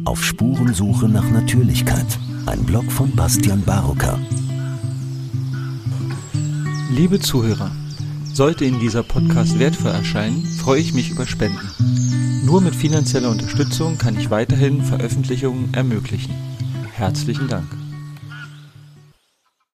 [0.06, 2.06] Auf Spurensuche nach Natürlichkeit.
[2.46, 4.20] Ein Blog von Bastian Barocker.
[6.92, 7.72] Liebe Zuhörer,
[8.34, 11.72] sollte Ihnen dieser Podcast wertvoll erscheinen, freue ich mich über Spenden.
[12.46, 16.34] Nur mit finanzieller Unterstützung kann ich weiterhin Veröffentlichungen ermöglichen.
[16.94, 17.85] Herzlichen Dank.